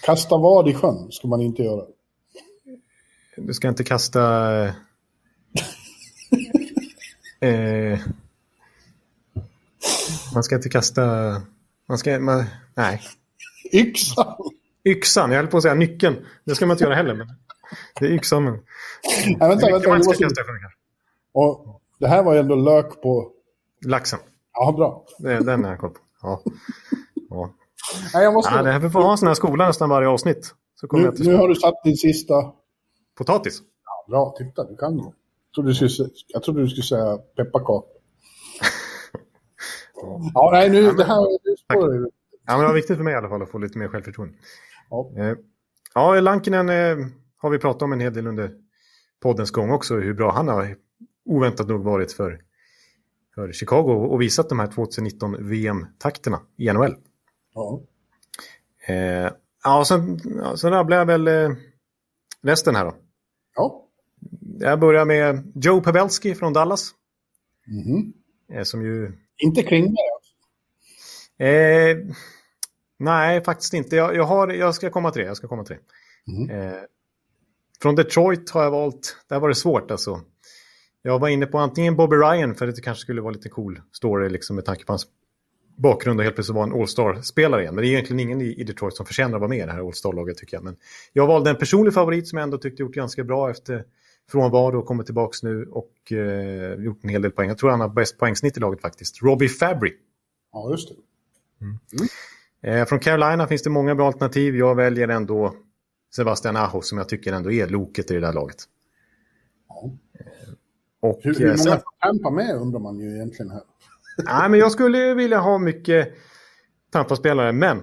[0.04, 1.84] Kasta vad i sjön ska man inte göra.
[3.36, 4.64] Du ska inte kasta...
[7.40, 7.98] Eh,
[10.34, 11.02] man ska inte kasta...
[11.88, 12.18] Man ska...
[12.20, 12.44] Man,
[12.74, 13.02] nej.
[13.72, 14.34] Yxan!
[14.84, 16.16] Yxan, jag höll på att säga nyckeln.
[16.44, 17.14] Det ska man inte göra heller.
[17.14, 17.28] Men
[18.00, 18.44] det är yxan.
[18.44, 18.52] Men...
[19.26, 19.88] Nej, vänta, vänta.
[19.88, 20.42] Man ska kasta
[21.32, 23.32] Och det här var ändå lök på...
[23.86, 24.18] Laxen.
[24.52, 25.04] Ja, bra.
[25.18, 26.00] Det, den har jag koll på.
[26.22, 26.42] Ja.
[27.30, 27.50] Ja.
[28.14, 28.54] Nej, jag måste...
[28.54, 30.54] ja, det här, får ha en sån här skola nästan varje avsnitt.
[30.74, 32.34] Så nu, nu har du satt din sista...
[33.18, 33.62] Potatis?
[33.84, 35.12] Ja, bra, titta, du kan
[35.74, 37.84] skulle, jag trodde du skulle säga pepparkakor.
[40.34, 42.10] ja, nej, nu, ja, men, det här det spårar
[42.46, 44.34] Ja, men det var viktigt för mig i alla fall att få lite mer självförtroende.
[44.90, 45.36] Ja, eh,
[45.94, 47.06] ja Lankinen eh,
[47.38, 48.50] har vi pratat om en hel del under
[49.22, 50.76] poddens gång också, hur bra han har
[51.28, 52.40] oväntat nog varit för,
[53.34, 56.94] för Chicago och visat de här 2019 VM-takterna i NHL.
[57.54, 57.82] Ja.
[58.86, 59.32] Eh,
[59.64, 60.20] ja, sen,
[60.56, 61.50] sen rabblar jag väl eh,
[62.42, 62.94] resten här då.
[63.56, 63.84] Ja.
[64.58, 66.90] Jag börjar med Joe Pavelski från Dallas.
[67.68, 68.64] Mm.
[68.64, 69.12] Som ju...
[69.36, 69.96] Inte Klingberg?
[71.38, 71.96] Eh,
[72.98, 73.96] nej, faktiskt inte.
[73.96, 75.28] Jag, jag, har, jag ska komma till det.
[75.28, 76.32] Jag ska komma till det.
[76.32, 76.50] Mm.
[76.50, 76.78] Eh,
[77.82, 79.16] från Detroit har jag valt...
[79.28, 80.20] Där var det svårt alltså.
[81.08, 83.80] Jag var inne på antingen Bobby Ryan för att det kanske skulle vara lite cool
[83.92, 85.06] story liksom, med tanke på hans
[85.76, 87.74] bakgrund och helt plötsligt vara en All-Star-spelare igen.
[87.74, 89.86] Men det är egentligen ingen i, Detroit som förtjänar att vara med i det här
[89.86, 90.64] All-Star-laget tycker jag.
[90.64, 90.76] Men
[91.12, 93.84] jag valde en personlig favorit som jag ändå tyckte gjort ganska bra efter
[94.30, 97.48] frånvaro och kommer tillbaka nu och eh, gjort en hel del poäng.
[97.48, 99.22] Jag tror han har bäst poängsnitt i laget faktiskt.
[99.22, 99.92] Robbie Fabry.
[100.52, 100.94] Ja, just det.
[101.64, 101.78] Mm.
[101.92, 102.80] Mm.
[102.80, 104.56] Eh, från Carolina finns det många bra alternativ.
[104.56, 105.54] Jag väljer ändå
[106.14, 108.64] Sebastian Aho som jag tycker ändå är loket i det där laget.
[111.00, 111.72] Och, hur, hur många sen...
[111.72, 113.62] får Tampa med undrar man ju egentligen här.
[114.24, 116.12] Nej, men jag skulle vilja ha mycket
[116.92, 117.78] Tampa-spelare, men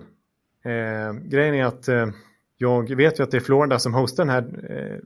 [0.66, 2.07] eh, grejen är att eh,
[2.57, 4.99] jag vet ju att det är Florida som hostar den här eh,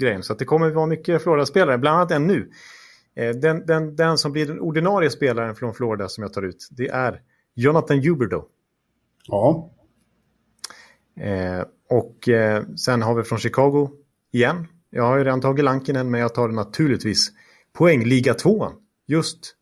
[0.00, 0.22] grejen.
[0.22, 2.50] Så det kommer att vara mycket Florida-spelare, bland annat en nu.
[3.14, 6.68] Eh, den, den, den som blir den ordinarie spelaren från Florida som jag tar ut,
[6.70, 7.22] det är
[7.54, 8.44] Jonathan Huberdo.
[9.26, 9.70] Ja.
[11.16, 13.90] Eh, och eh, sen har vi från Chicago
[14.32, 14.66] igen.
[14.94, 17.32] Jag har ju redan tagit Lankinen, men jag tar naturligtvis
[17.72, 18.72] poängliga tvåan.
[19.06, 19.54] Just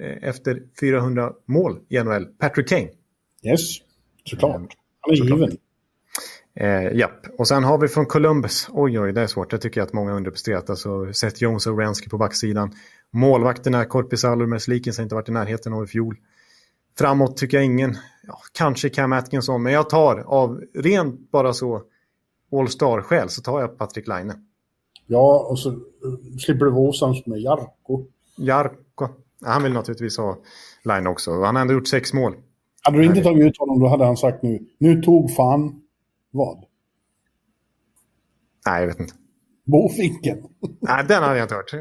[0.00, 2.24] eh, efter 400 mål i NHL.
[2.24, 2.88] Patrick Kane.
[3.42, 3.60] Yes,
[4.24, 4.76] såklart.
[5.00, 5.56] Han är given.
[6.56, 8.68] Eh, japp, och sen har vi från Columbus.
[8.72, 9.50] Oj, oj, det är svårt.
[9.50, 10.70] Det tycker jag att många underpresterat.
[10.70, 12.72] Alltså, Seth Jones och Rensky på backsidan.
[13.10, 16.16] Målvakterna, Korpisalo och Merslikins har inte varit i närheten av i fjol.
[16.98, 21.82] Framåt tycker jag ingen ja, kanske Cam Atkinson, men jag tar av rent bara så
[22.52, 24.46] All-star-skäl så tar jag Patrik Laine.
[25.06, 25.78] Ja, och så uh,
[26.38, 28.06] slipper du vara osams med Jarko.
[28.36, 29.08] Jarko.
[29.44, 30.38] Han vill naturligtvis ha
[30.84, 31.42] Line också.
[31.42, 32.34] Han har ändå gjort sex mål.
[32.82, 35.82] Hade du inte tagit ut honom då hade han sagt nu, nu tog fan
[36.30, 36.64] vad?
[38.66, 39.14] Nej, jag vet inte.
[39.64, 40.38] Bofinken.
[40.80, 41.74] Nej, den hade jag inte hört.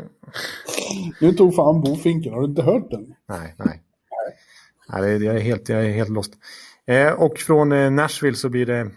[1.22, 3.16] Nu tog fan bofinken, har du inte hört den?
[3.26, 3.82] Nej, nej.
[4.90, 6.34] nej jag, är helt, jag är helt lost.
[6.86, 8.92] Eh, och från eh, Nashville så blir det,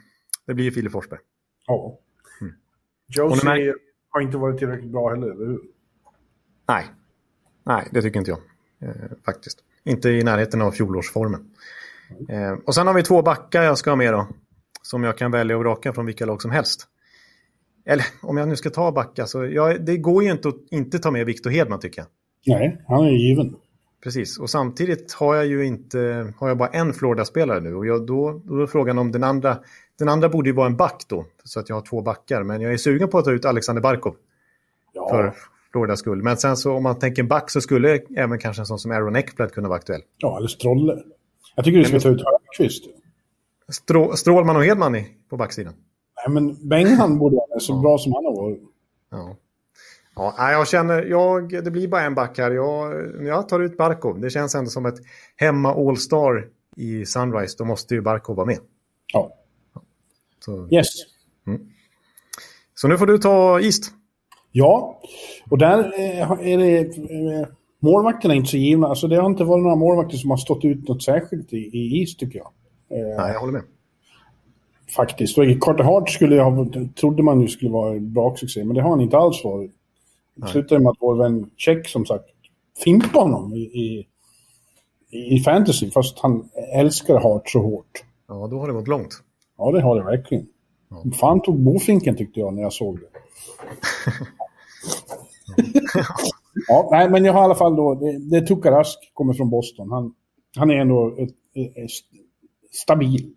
[0.47, 1.21] det blir Filip Forsberg.
[1.67, 1.99] Ja.
[2.41, 2.55] Mm.
[3.07, 3.75] Josie
[4.17, 5.61] har inte varit tillräckligt bra heller, eller hur?
[6.69, 6.85] Nej,
[7.65, 8.41] nej det tycker inte jag.
[8.81, 8.95] Eh,
[9.25, 9.59] faktiskt.
[9.85, 11.51] Inte i närheten av fjolårsformen.
[12.29, 14.27] Eh, och sen har vi två backar jag ska ha med då.
[14.83, 16.89] Som jag kan välja och vraka från vilka lag som helst.
[17.85, 20.99] Eller om jag nu ska ta backar så ja, det går ju inte att inte
[20.99, 22.09] ta med Victor Hedman tycker jag.
[22.59, 23.57] Nej, han är given.
[24.03, 28.07] Precis, och samtidigt har jag ju inte, har jag bara en Florida-spelare nu och jag,
[28.07, 29.59] då, då är frågan om den andra,
[29.99, 32.61] den andra borde ju vara en back då, så att jag har två backar, men
[32.61, 34.15] jag är sugen på att ta ut Alexander Barkov
[34.93, 35.35] Ja, för
[35.73, 36.23] Floridas skull.
[36.23, 39.17] Men sen så om man tänker back så skulle även kanske en sån som Aaron
[39.17, 40.03] Ekblad kunna vara aktuell.
[40.19, 41.03] ja eller Strolle.
[41.55, 42.85] Jag tycker du ska ta ut Hörnqvist.
[43.69, 45.75] Strå, Strålman och Hedman i, på backsidan.
[46.27, 48.61] Nej, men Bengan borde vara så bra som han har varit.
[49.11, 49.37] Ja.
[50.17, 52.51] Ja, jag känner, jag, det blir bara en back här.
[52.51, 54.21] Jag, jag tar ut Barkov.
[54.21, 54.99] Det känns ändå som ett
[55.37, 57.55] hemma All-Star i Sunrise.
[57.59, 58.59] Då måste ju Barkov vara med.
[59.13, 59.36] Ja.
[60.47, 60.87] Så, Yes.
[62.75, 63.85] så nu får du ta East.
[64.53, 65.01] Ja,
[65.51, 66.79] och där eh, är det...
[66.81, 67.49] Eh,
[67.81, 68.87] målvakterna är inte så givna.
[68.87, 72.03] Alltså det har inte varit några målvakter som har stått ut något särskilt i, i
[72.03, 72.51] is, tycker jag.
[72.91, 73.63] Nej, jag håller med.
[74.97, 75.39] Faktiskt.
[75.39, 76.67] Och Carter Hart skulle ha,
[77.01, 79.71] trodde man ju skulle vara en baksuccé, men det har han inte alls varit.
[80.35, 82.25] Det slutade med att vår vän Check, som sagt,
[82.85, 84.07] fimpade honom i, i,
[85.11, 88.05] i fantasy, fast han älskar Hart så hårt.
[88.29, 89.23] Ja, då har det gått långt.
[89.59, 90.47] Ja, det har det verkligen.
[91.21, 93.07] Fan tog bofinken tyckte jag när jag såg det.
[96.69, 99.51] ja, nej, men jag har i alla fall då, det, det är Tukarask, kommer från
[99.51, 99.91] Boston.
[99.91, 100.15] Han,
[100.57, 101.91] han är ändå ett, ett, ett
[102.73, 103.35] stabil,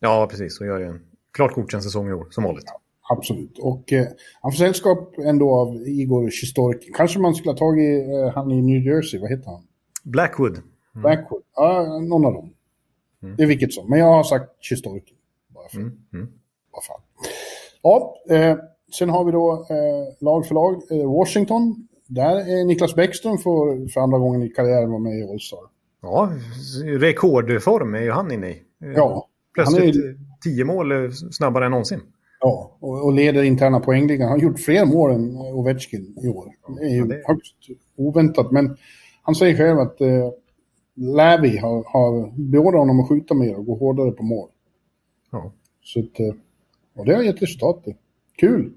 [0.00, 0.60] Ja, precis.
[0.60, 1.00] Och gör ju en
[1.32, 2.64] klart godkänd säsong i år, som vanligt.
[3.10, 3.58] absolut.
[3.58, 4.06] Och eh,
[4.40, 6.94] han får sällskap ändå av Igor Sjistorkin.
[6.94, 9.62] Kanske man skulle ha tagit eh, han i New Jersey, vad heter han?
[10.04, 10.62] Blackwood.
[10.94, 11.42] Blackwood?
[11.56, 12.54] Ja, någon av dem.
[13.36, 13.90] Det är vilket som.
[13.90, 15.16] Men jag har sagt Sjistorkin.
[15.70, 15.92] För, Mm.
[16.12, 16.26] Mm.
[16.72, 17.00] bara fan.
[17.82, 18.56] Ja, eh,
[18.98, 20.74] sen har vi då eh, lag för lag.
[20.90, 21.88] Eh, Washington.
[22.06, 25.58] Där är Niklas Bäckström för, för andra gången i karriären var med i All-Star.
[26.02, 26.30] Ja,
[26.98, 28.62] rekordform är ju han inne i.
[28.96, 32.00] Ja, Plötsligt han är- tio mål eh, snabbare än någonsin.
[32.40, 34.28] ja och, och leder interna poängligan.
[34.28, 36.52] Han har gjort fler mål än Ovechkin i år.
[36.78, 37.56] Det är ju Ja, det- högst
[37.96, 38.50] oväntat.
[38.52, 38.76] Men
[39.22, 40.30] han säger själv att eh,
[40.96, 44.48] Lävi har, har beordrat honom att skjuta mer och gå hårdare på mål.
[45.30, 45.52] Ja.
[45.82, 46.34] Så att, eh,
[46.94, 47.84] och det har gett resultat.
[48.38, 48.72] Kul!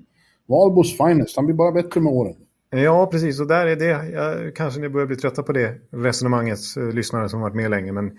[0.45, 1.35] Valbos finest.
[1.35, 2.35] Han blir bara bättre med åren.
[2.69, 3.39] Ja, precis.
[3.39, 4.09] Och där är det.
[4.11, 7.91] Jag, kanske ni börjar bli trötta på det resonemanget, eh, lyssnare som varit med länge.
[7.91, 8.11] Men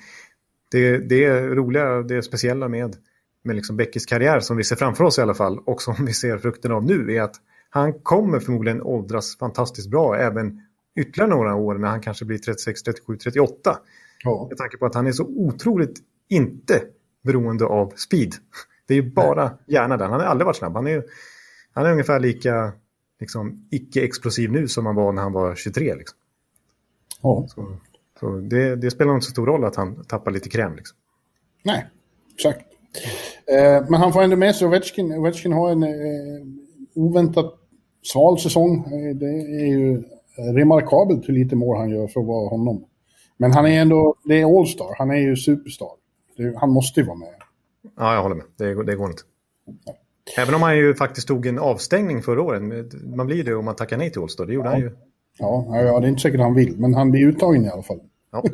[0.71, 2.97] det, det är roliga, det speciella med,
[3.45, 6.13] med liksom Beckis karriär som vi ser framför oss i alla fall och som vi
[6.13, 7.37] ser frukten av nu är att
[7.71, 10.61] han kommer förmodligen åldras fantastiskt bra även
[11.01, 13.79] ytterligare några år när han kanske blir 36, 37, 38.
[14.25, 14.47] Ja.
[14.49, 16.83] Med tanke på att han är så otroligt inte
[17.23, 18.35] beroende av speed.
[18.87, 20.09] Det är ju bara hjärna där.
[20.09, 20.75] Han har aldrig varit snabb.
[20.75, 21.05] Han är,
[21.73, 22.73] han är ungefär lika
[23.21, 25.95] liksom, icke-explosiv nu som han var när han var 23.
[25.95, 26.19] Liksom.
[27.23, 27.47] ja.
[27.49, 27.77] Så,
[28.21, 30.77] så det, det spelar inte så stor roll att han tappar lite kräm.
[30.77, 30.97] Liksom.
[31.63, 31.87] Nej,
[32.35, 32.67] exakt.
[33.47, 35.13] Eh, men han får ändå med sig Ovechkin.
[35.13, 36.47] Ovechkin har en eh,
[36.95, 37.55] oväntat
[38.03, 38.79] sval säsong.
[38.79, 39.27] Eh, det
[39.63, 40.03] är ju
[40.37, 42.85] remarkabelt hur lite mål han gör för att vara honom.
[43.37, 44.95] Men han är ändå, det är All-star.
[44.99, 45.91] Han är ju superstar.
[46.43, 47.29] Det, han måste ju vara med.
[47.97, 48.45] Ja, jag håller med.
[48.57, 49.23] Det, det går inte.
[50.39, 52.63] Även om han ju faktiskt tog en avstängning förra året.
[53.17, 54.47] Man blir det om man tackar nej till Allstar.
[54.47, 54.97] Det gjorde han ju.
[55.39, 57.83] Ja, ja, ja, det är inte säkert han vill, men han blir uttagen i alla
[57.83, 58.01] fall.
[58.33, 58.45] Ja.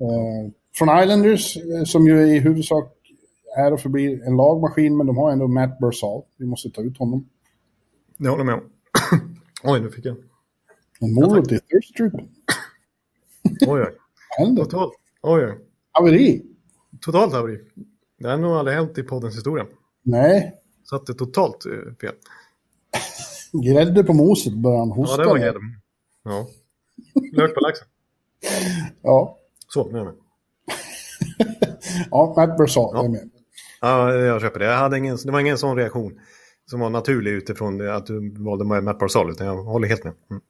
[0.00, 2.92] Eh, från Islanders, eh, som ju i huvudsak
[3.56, 6.22] är och förblir en lagmaskin, men de har ändå Matt Barzal.
[6.36, 7.28] Vi måste ta ut honom.
[8.18, 8.60] Det håller med om.
[9.64, 10.16] Oj, nu fick jag...
[11.00, 12.00] En morot i Thirst.
[13.66, 13.94] Oj, oj.
[14.38, 14.64] Händer.
[14.64, 14.92] Totalt.
[15.22, 15.58] Oj, oj.
[15.92, 16.53] Haveri.
[17.00, 17.58] Totalt haveri.
[18.18, 19.66] Det har nog aldrig hänt i poddens historia.
[20.02, 22.14] Nej, Så att det är totalt eh, fel.
[23.64, 25.16] grädde på moset börjar han Ja, hosta.
[25.22, 25.44] det var där.
[25.44, 25.62] grädden.
[26.24, 26.46] Ja.
[27.32, 27.86] Lök på laxen.
[29.02, 29.38] Ja,
[29.68, 30.14] Så, nu är jag med.
[32.10, 33.04] ja Matt Barzal Ja.
[33.04, 33.30] är med.
[33.80, 34.64] Ja, jag köper det.
[34.66, 36.20] Jag hade ingen, det var ingen sån reaktion
[36.70, 40.12] som var naturlig utifrån att du valde Matt Barzal, utan jag håller helt med.
[40.30, 40.42] Mm.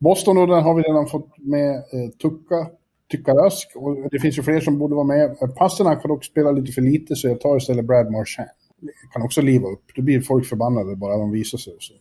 [0.00, 2.70] Boston, då, där har vi redan fått med eh, Tucka.
[3.10, 3.72] Tycka-rask.
[3.74, 5.36] Och det finns ju fler som borde vara med.
[5.56, 8.48] Pasternak har dock spelat lite för lite så jag tar istället Brad Marchand.
[9.12, 9.82] Kan också liva upp.
[9.94, 11.76] Då blir folk förbannade bara de visar sig.
[11.78, 11.94] Så.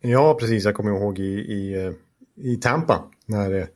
[0.00, 0.64] Ja, precis.
[0.64, 1.92] Jag kommer ihåg i, i,
[2.36, 3.68] i Tampa när det,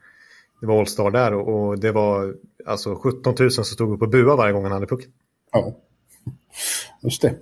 [0.61, 2.35] det var All-Star där och, det var
[2.67, 5.11] alltså 17 000 som stod upp och buade varje gång han hade pucken.
[5.53, 5.77] Ja,
[7.03, 7.35] just det.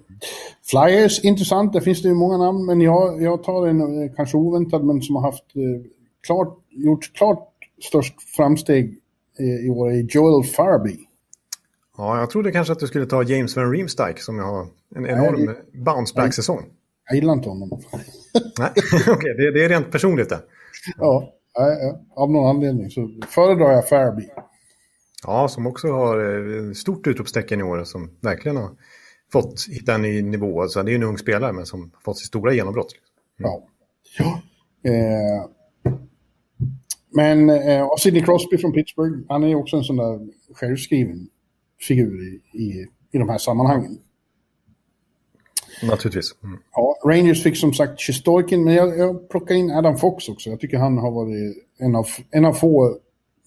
[0.64, 1.72] Flyers, intressant.
[1.72, 5.03] Där finns det ju många namn, men jag, jag tar en eh, kanske oväntad, men
[5.03, 5.91] som har haft eh,
[6.27, 7.49] klart, gjort klart
[7.83, 8.99] störst framsteg
[9.39, 10.97] i år är Joel Farby.
[11.97, 15.57] Ja, jag trodde kanske att du skulle ta James Van Riemsdyk som har en enorm
[15.84, 16.64] bounce-back-säsong.
[17.09, 17.82] Jag gillar inte honom.
[18.59, 20.41] Nej, okej, okay, det, det, är rent personligt det.
[20.99, 21.32] Ja,
[22.16, 24.28] av någon anledning så föredrar jag Farby.
[25.26, 28.70] Ja, som också har stort utropstecken i år som verkligen har
[29.32, 30.62] fått hitta en ny nivå.
[30.62, 32.93] Alltså, det är en ung spelare men som fått sitt stora genombrott.
[33.41, 33.51] Mm.
[33.51, 33.68] Ja.
[34.18, 34.41] ja.
[34.91, 35.45] Eh,
[37.17, 40.21] men eh, och Sidney Crosby från Pittsburgh, han är också en sån där
[40.55, 41.29] självskriven
[41.89, 43.99] figur i, i, i de här sammanhangen.
[45.83, 46.35] Naturligtvis.
[46.45, 46.59] Mm.
[46.73, 50.51] Ja, Rangers fick som sagt Shestorkin, men jag, jag plockar in Adam Fox också.
[50.51, 52.99] Jag tycker han har varit en av, en av få,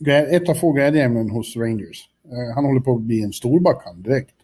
[0.07, 2.09] ett av få glädjeämnen hos Rangers.
[2.25, 4.35] Eh, han håller på att bli en storback han direkt.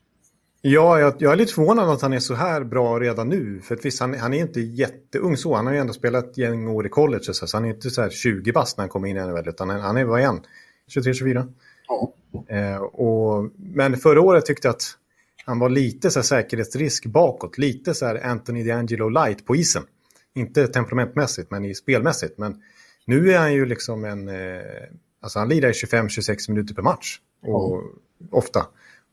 [0.68, 3.62] Ja, jag, jag, är lite förvånad att han är så här bra redan nu.
[3.62, 5.56] För att visst, han, han är inte jätteung så.
[5.56, 7.24] Han har ju ändå spelat ett gäng år i college.
[7.24, 9.50] Så, han är inte så här 20 bast när han kommer in i NHL.
[9.50, 10.42] Utan han, han är, vad är han?
[10.90, 11.54] 23-24?
[11.88, 12.14] Ja.
[12.48, 14.98] Eh, och, men förra året tyckte jag att
[15.46, 17.58] han var lite så här säkerhetsrisk bakåt.
[17.58, 19.84] Lite så här Anthony DeAngelo light på isen.
[20.36, 22.38] Inte temperamentmässigt, men i spelmässigt.
[22.38, 22.62] Men
[23.06, 24.28] nu är han ju liksom en...
[24.28, 24.62] Eh,
[25.22, 27.20] alltså han lirar 25-26 minuter per match.
[27.42, 27.84] Och, ja.
[28.32, 28.66] Ofta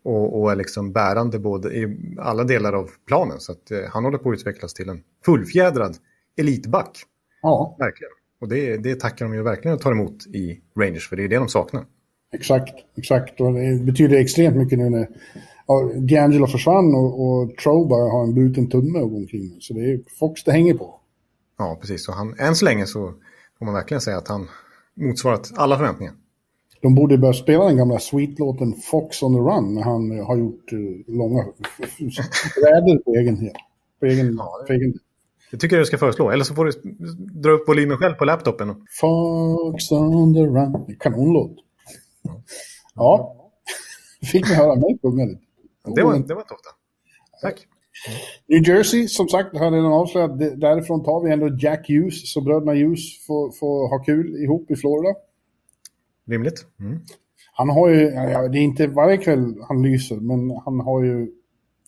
[0.02, 3.40] och, och är liksom bärande både i alla delar av planen.
[3.40, 5.96] Så att, eh, han håller på att utvecklas till en fullfjädrad
[6.36, 6.98] elitback.
[7.42, 7.76] Ja.
[7.78, 8.12] Verkligen.
[8.40, 11.28] Och det, det tackar de ju verkligen att ta emot i Rangers, för det är
[11.28, 11.84] det de saknar.
[12.32, 13.40] Exakt, exakt.
[13.40, 15.08] Och det betyder extremt mycket nu när
[15.66, 19.56] ja, D'Angelo försvann och, och Troba har en bruten tumme och omkring.
[19.60, 20.94] Så det är Fox det hänger på.
[21.58, 22.08] Ja, precis.
[22.08, 23.14] Och han, än så länge så
[23.58, 24.48] får man verkligen säga att han
[24.94, 26.14] motsvarat alla förväntningar.
[26.82, 30.72] De borde börja spela den gamla sweet-låten Fox on the Run när han har gjort
[30.72, 31.44] uh, långa
[32.56, 33.50] räder på egen hand.
[34.00, 34.94] På egen, ja, på egen...
[35.50, 36.30] Det tycker jag du ska föreslå.
[36.30, 36.72] Eller så får du
[37.40, 38.68] dra upp volymen själv på laptopen.
[39.00, 40.96] Fox on the Run.
[40.98, 41.56] Kanonlåt.
[42.22, 42.42] Ja.
[42.94, 43.36] ja.
[44.32, 45.40] Fick ni höra mig sjunga lite.
[45.84, 46.70] Det var, det var tofta.
[47.42, 47.66] Tack.
[48.46, 50.38] New Jersey, som sagt, har redan avslöjat.
[50.38, 54.76] Därifrån tar vi ändå Jack Hughes, så bröderna Hughes får, får ha kul ihop i
[54.76, 55.14] Florida.
[56.28, 56.66] Rimligt.
[56.80, 57.00] Mm.
[57.54, 61.30] Han har ju, ja, det är inte varje kväll han lyser, men han har ju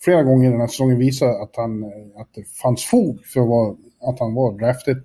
[0.01, 1.85] flera gånger den här säsongen visat att, han,
[2.17, 4.99] att det fanns fog för att, vara, att han var draftet.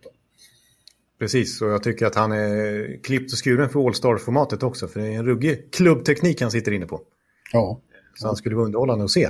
[1.19, 5.07] Precis, och jag tycker att han är klippt och skuren för All-Star-formatet också, för det
[5.07, 7.01] är en ruggig klubbteknik han sitter inne på.
[7.53, 7.81] Ja.
[8.15, 9.29] Så han skulle vara underhållande att se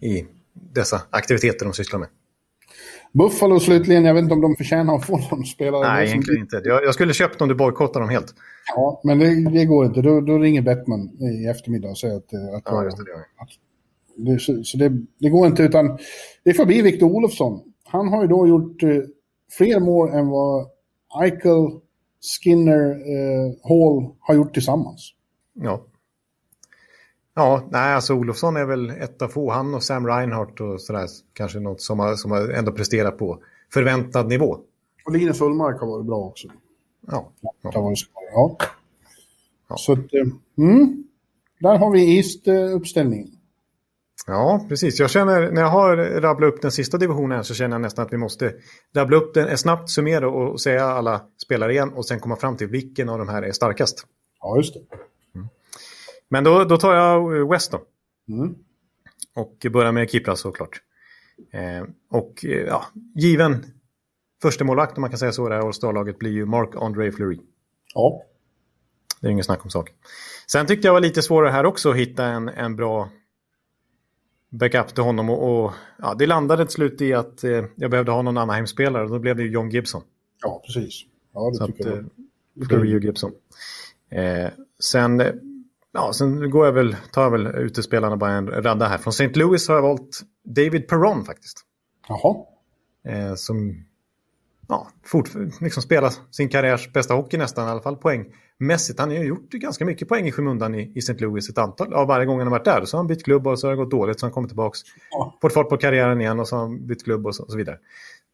[0.00, 2.08] i dessa aktiviteter de sysslar med.
[3.12, 5.88] Buffalo slutligen, jag vet inte om de förtjänar att få någon spelare.
[5.88, 6.62] Nej, egentligen inte.
[6.64, 8.34] Jag, jag skulle köpt om du bojkottar dem helt.
[8.74, 10.02] Ja, men det, det går inte.
[10.02, 12.24] Då, då, ringer Bettman i eftermiddag och säger att...
[12.56, 13.02] att, ja, just det.
[13.36, 13.48] Att,
[14.16, 15.98] det så, så det, det, går inte, utan
[16.44, 17.60] det får bli Victor Olofsson.
[17.84, 18.90] Han har ju då gjort eh,
[19.58, 20.66] fler mål än vad
[21.22, 21.80] Eichel,
[22.42, 25.14] Skinner, eh, Hall har gjort tillsammans.
[25.54, 25.84] Ja.
[27.34, 29.50] Ja, nej, alltså Olofsson är väl ett av få.
[29.50, 31.06] Han och Sam Reinhardt och sådär.
[31.32, 33.38] Kanske något som har, som har ändå presterat på
[33.72, 34.58] förväntad nivå.
[35.06, 36.48] Och Linus Ullmark har varit bra också.
[37.06, 37.32] Ja.
[37.40, 37.52] ja.
[37.62, 38.56] ja.
[39.68, 39.76] ja.
[39.76, 41.04] Så att, eh, mm,
[41.60, 43.28] där har vi East-uppställningen.
[44.26, 45.00] Ja, precis.
[45.00, 48.12] Jag känner, när jag har rabblat upp den sista divisionen så känner jag nästan att
[48.12, 48.52] vi måste
[48.94, 52.66] rabbla upp den, snabbt summera och säga alla spelare igen och sen komma fram till
[52.66, 54.06] vilken av de här är starkast.
[54.40, 54.80] Ja, just det.
[56.30, 57.82] Men då, då tar jag West då.
[58.28, 58.54] Mm.
[59.34, 60.82] Och börjar med Kipras såklart.
[61.52, 63.64] Eh, och eh, ja, given
[64.42, 67.38] första målvakt om man kan säga så, det här All-Star-laget blir ju Mark-André Fleury.
[67.94, 68.22] Ja.
[69.20, 69.90] Det är ingen snack om sak.
[70.46, 73.08] Sen tyckte jag var lite svårare här också att hitta en, en bra
[74.48, 75.30] backup till honom.
[75.30, 79.04] Och, och ja, det landade till slut i att eh, jag behövde ha någon Anaheim-spelare
[79.04, 80.02] och då blev det ju John Gibson.
[80.42, 81.02] Ja, precis.
[81.32, 81.98] Ja, det så tycker att, jag.
[81.98, 83.32] Eh, Fleury och Gibson.
[84.10, 85.22] Eh, sen
[85.92, 88.98] Ja, sen går jag väl, tar jag väl utespelarna bara en radda här.
[88.98, 89.28] Från St.
[89.34, 91.60] Louis har jag valt David Perron faktiskt.
[92.08, 92.36] Jaha.
[93.08, 93.84] Eh, som
[94.68, 95.28] ja, fort,
[95.60, 98.98] liksom spelar sin karriärs bästa hockey nästan, i alla fall poängmässigt.
[98.98, 101.14] Han har ju gjort ganska mycket poäng i skymundan i, i St.
[101.18, 102.84] Louis ett antal, ja, varje gång han har varit där.
[102.84, 104.78] Så har han bytt klubb och så har det gått dåligt, så han kommit tillbaka.
[105.10, 105.38] Ja.
[105.42, 107.56] Fått fart på karriären igen och så har han bytt klubb och så, och så
[107.56, 107.78] vidare.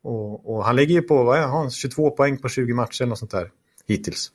[0.02, 3.08] Och, och, han ligger ju på vad är, han, 22 poäng på 20 matcher eller
[3.08, 3.50] något sånt där
[3.86, 4.32] hittills.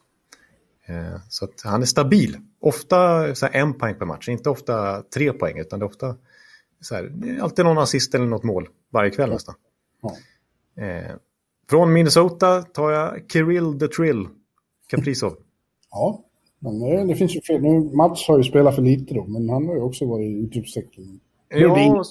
[0.86, 2.38] Eh, så han är stabil.
[2.60, 6.16] Ofta så en poäng per match, inte ofta tre poäng, utan det är ofta
[6.82, 7.12] så här,
[7.42, 9.56] alltid någon assist eller något mål varje kväll nästan.
[10.02, 10.16] Ja.
[10.84, 11.16] Eh,
[11.70, 14.28] från Minnesota tar jag Kirill the Trill,
[14.88, 15.38] Kaprizov.
[15.92, 16.24] ja,
[16.60, 17.60] men det finns ju fler.
[17.60, 21.20] Nu, Mats har ju spelat för lite då, men han har ju också varit utropstecken.
[21.50, 22.04] Ja,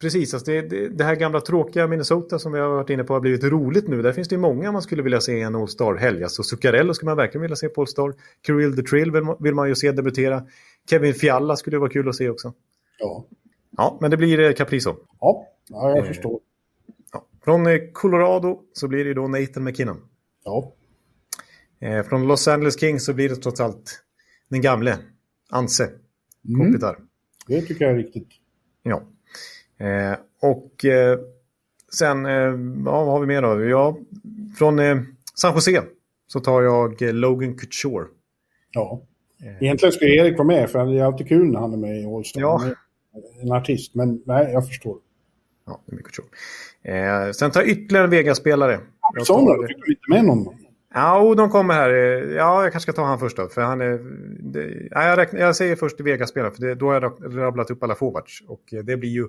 [0.00, 0.34] precis.
[0.34, 3.20] Alltså det, det, det, här gamla tråkiga Minnesota som vi har varit inne på har
[3.20, 4.02] blivit roligt nu.
[4.02, 6.22] Där finns det ju många man skulle vilja se en All-Star-helg.
[6.22, 8.14] Alltså Zuccarello skulle man verkligen vilja se på All-Star.
[8.46, 10.42] Kirill the Trill vill, vill man ju se debutera.
[10.90, 12.52] Kevin Fialla skulle vara kul att se också.
[12.98, 13.26] Ja.
[13.78, 14.96] Ja, men det blir eh, Caprizo.
[15.20, 16.40] Ja, ja jag eh, förstår.
[17.12, 17.26] Ja.
[17.44, 19.96] Från eh, Colorado så blir det då Nathan McKinnon.
[20.44, 20.74] Ja.
[22.08, 24.02] Från Los Angeles Kings så blir det trots allt
[24.48, 24.98] den gamle
[25.50, 25.90] Anse
[26.48, 26.66] mm.
[26.66, 26.98] Kopitar.
[27.46, 28.28] Det tycker jag är riktigt.
[28.82, 29.02] Ja.
[29.78, 31.18] Eh, och eh,
[31.92, 33.64] sen, eh, ja, vad har vi mer då?
[33.64, 33.98] Ja,
[34.58, 34.80] från
[35.34, 35.82] San Jose
[36.26, 38.06] så tar jag Logan Couture.
[38.72, 39.02] Ja.
[39.60, 42.06] Egentligen ska Erik vara med, för det är alltid kul när han är med i
[42.06, 42.40] Allstar.
[42.40, 42.64] Ja.
[43.42, 44.98] En artist, men nej, jag förstår.
[45.66, 46.18] Ja, det är mycket
[46.82, 48.80] eh, Sen tar jag ytterligare en Vegas-spelare.
[49.22, 49.66] Sådana, tar...
[49.66, 50.54] fick du inte med någon?
[50.94, 51.90] Ja, de kommer här.
[52.36, 53.48] Ja, jag kanske ska ta han först då.
[53.48, 53.98] För han är,
[54.40, 57.82] det, ja, jag, räknar, jag säger först Vegas-spelare, för det, då har jag rabblat upp
[57.82, 58.42] alla forwards.
[58.48, 59.28] Och det blir ju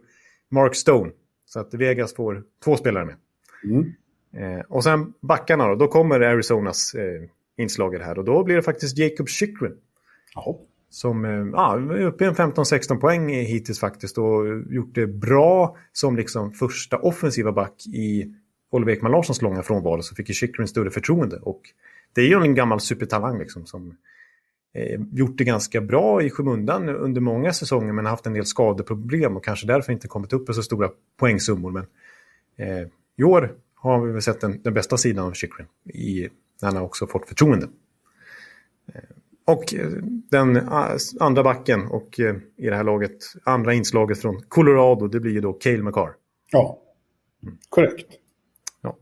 [0.50, 1.12] Mark Stone.
[1.46, 3.16] Så att Vegas får två spelare med.
[3.64, 3.94] Mm.
[4.34, 7.22] Eh, och sen backarna då, då kommer Arizonas eh,
[7.58, 8.18] inslag här.
[8.20, 9.78] Och då blir det faktiskt Jacob Chychrun.
[10.90, 14.18] Som eh, ja, är uppe i en 15-16 poäng hittills faktiskt.
[14.18, 18.34] Och gjort det bra som liksom första offensiva back i
[18.72, 20.02] Oliver Ekman Larssons långa frånvaro.
[20.02, 21.38] Så fick ju Chychrun större förtroende.
[21.38, 21.62] Och
[22.14, 23.98] det är ju en gammal supertalang liksom som
[25.12, 29.44] gjort det ganska bra i skymundan under många säsonger men haft en del skadeproblem och
[29.44, 31.72] kanske därför inte kommit upp i så stora poängsummor.
[31.72, 31.86] Men
[32.58, 35.68] eh, i år har vi väl sett den, den bästa sidan av Chychrun
[36.62, 37.68] när han har också fått förtroende.
[38.94, 39.02] Eh,
[39.46, 39.90] och eh,
[40.32, 45.20] den eh, andra backen och eh, i det här laget, andra inslaget från Colorado, det
[45.20, 46.14] blir ju då Cale McCarr.
[46.52, 46.80] Ja,
[47.70, 48.08] korrekt.
[48.82, 48.98] Ja.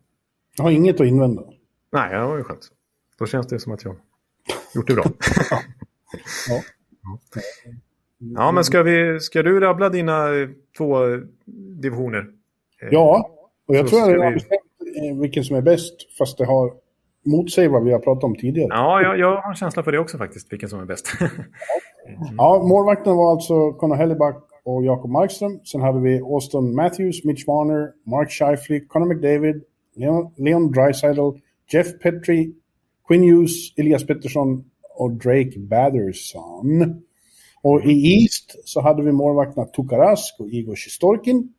[0.57, 1.43] Jag har inget att invända.
[1.91, 2.72] Nej, det var ju skönt.
[3.20, 3.95] Då känns det som att jag
[4.76, 5.04] gjort det bra.
[6.50, 6.62] ja.
[8.36, 10.28] ja, men ska, vi, ska du rabbla dina
[10.78, 10.98] två
[11.82, 12.26] divisioner?
[12.91, 13.30] Ja,
[13.68, 16.74] och jag Så tror att jag har bestämt vilken som är bäst, fast det har
[17.28, 18.68] motsäger vad vi har pratat om tidigare.
[18.72, 21.08] Ja, jag, jag har en känsla för det också faktiskt, vilken som är bäst.
[22.38, 25.60] ja, målvakten var alltså Conor Helleback och Jakob Markström.
[25.64, 29.64] Sen hade vi Austin Matthews, Mitch Marner, Mark Scheifele, Conor McDavid,
[29.95, 31.30] Leon, Leon Draisaitl,
[31.74, 32.54] Jeff Petri,
[33.08, 34.64] Quinn Hughes, Elias Pettersson
[34.95, 37.01] och Drake Batherson.
[37.62, 41.53] Och i East så hade vi målvakterna Tukarask och Igor Sjistorkin.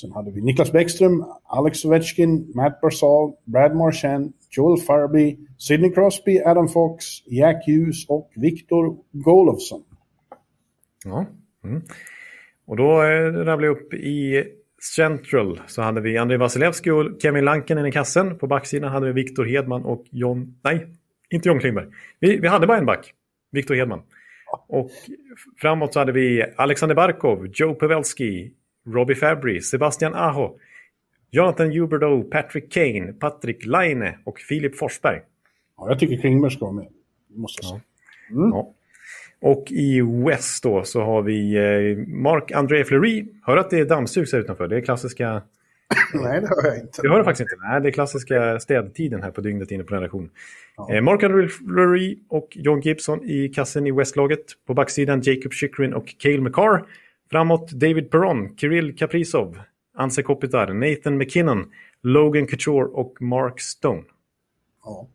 [0.00, 6.40] Sen hade vi Niklas Bäckström, Alex Ovechkin, Matt Barzal, Brad Marchand, Joel Farby, Sidney Crosby,
[6.44, 9.82] Adam Fox, Jack Hughes och Viktor Golovson.
[11.04, 11.26] Ja.
[11.64, 11.82] Mm.
[12.66, 14.44] Och då eh, rabblar jag upp i
[14.96, 18.38] Central så hade vi Andrei Vasilevski och Kevin Lankinen i kassen.
[18.38, 20.54] På backsidan hade vi Viktor Hedman och John...
[20.62, 20.86] Nej,
[21.30, 21.86] inte John Klingberg.
[22.20, 23.14] Vi, vi hade bara en back,
[23.50, 24.02] Viktor Hedman.
[24.68, 24.90] Och
[25.60, 28.52] framåt så hade vi Alexander Barkov, Joe Pavelski,
[28.86, 30.58] Robbie Fabry, Sebastian Aho,
[31.30, 35.20] Jonathan Huberdeau, Patrick Kane, Patrick Laine och Filip Forsberg.
[35.76, 36.88] Ja, jag tycker Klingberg ska vara med.
[37.34, 37.80] Måste jag säga.
[38.30, 38.50] Mm.
[38.50, 38.74] Ja.
[39.40, 43.26] Och i West då så har vi eh, Mark-André Fleury.
[43.42, 44.68] Hör att det är dammsug här utanför?
[44.68, 45.42] Det är klassiska...
[46.14, 47.02] Nej, det hör jag inte.
[47.02, 47.66] Det hör du faktiskt inte.
[47.68, 50.30] Nej, det är klassiska städtiden här på dygnet inne på redaktion.
[50.76, 50.94] Ja.
[50.94, 54.44] Eh, Mark-André Fleury och John Gibson i kassen i Westlaget.
[54.66, 56.84] På backsidan Jacob Chychrun och Cale McCarr.
[57.30, 59.58] Framåt David Perron, Kirill Kaprizov,
[59.96, 61.72] Anse Kopitar, Nathan McKinnon,
[62.02, 64.02] Logan Couture och Mark Stone.
[64.84, 65.08] Ja.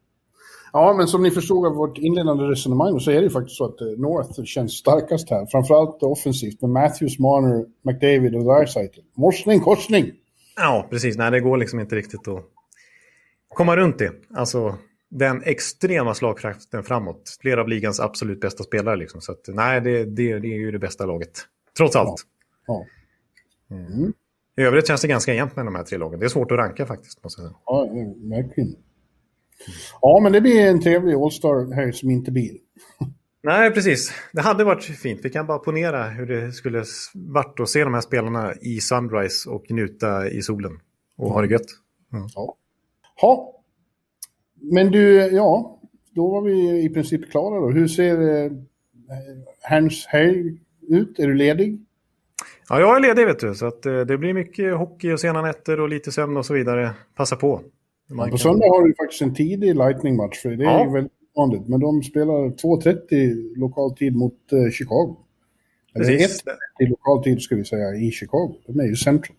[0.73, 3.65] Ja, men som ni förstod av vårt inledande resonemang så är det ju faktiskt så
[3.65, 5.45] att eh, North känns starkast här.
[5.45, 8.99] Framförallt offensivt med Matthews, Marner, McDavid och Dreisaitl.
[9.15, 10.11] Morsning, korsning!
[10.55, 11.17] Ja, precis.
[11.17, 12.43] Nej, det går liksom inte riktigt att
[13.49, 14.11] komma runt det.
[14.35, 14.75] Alltså
[15.09, 17.37] den extrema slagkraften framåt.
[17.41, 18.95] Flera av ligans absolut bästa spelare.
[18.95, 19.21] Liksom.
[19.21, 21.31] Så att, nej, det, det, det är ju det bästa laget.
[21.77, 22.21] Trots allt.
[22.67, 22.85] Ja.
[23.67, 23.75] ja.
[23.75, 24.13] Mm.
[24.57, 26.19] I övrigt känns det ganska jämnt med de här tre lagen.
[26.19, 27.23] Det är svårt att ranka faktiskt.
[27.23, 27.59] Måste jag säga.
[27.65, 27.89] Ja,
[28.35, 28.75] verkligen.
[30.01, 32.51] Ja, men det blir en trevlig All-Star här som inte blir.
[33.43, 34.11] Nej, precis.
[34.33, 35.19] Det hade varit fint.
[35.23, 36.83] Vi kan bara ponera hur det skulle
[37.13, 40.79] varit att se de här spelarna i Sunrise och njuta i solen.
[41.17, 41.65] Och ha det gött.
[42.13, 42.25] Mm.
[42.35, 42.55] Ja.
[43.21, 43.61] Ha.
[44.61, 45.79] Men du, ja,
[46.11, 47.69] då var vi i princip klara då.
[47.69, 48.51] Hur ser eh,
[49.61, 50.59] Hans Helg
[50.89, 51.19] ut?
[51.19, 51.85] Är du ledig?
[52.69, 53.55] Ja, jag är ledig vet du.
[53.55, 56.53] Så att, eh, det blir mycket hockey och sena nätter och lite sömn och så
[56.53, 56.91] vidare.
[57.15, 57.61] Passa på.
[58.09, 60.41] Ja, på söndag har du faktiskt en tidig Lightning-match.
[60.41, 60.89] För det är ja.
[60.89, 65.17] väl vanligt, men de spelar 2.30 lokal tid mot eh, Chicago.
[65.95, 66.43] Eller Precis.
[66.79, 68.55] 1.30 lokal tid ska vi säga i Chicago.
[68.67, 69.35] De är ju central.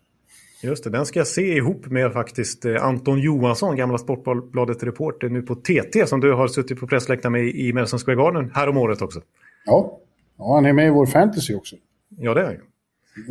[0.63, 5.43] Just det, den ska jag se ihop med faktiskt eh, Anton Johansson, gamla Sportbladet-reporter nu
[5.43, 8.77] på TT som du har suttit på pressläktaren med i Madison Square Garden här om
[8.77, 9.21] året också.
[9.67, 10.01] Ja.
[10.39, 11.77] ja, han är med i vår fantasy också.
[12.09, 12.61] Ja, det är han ju.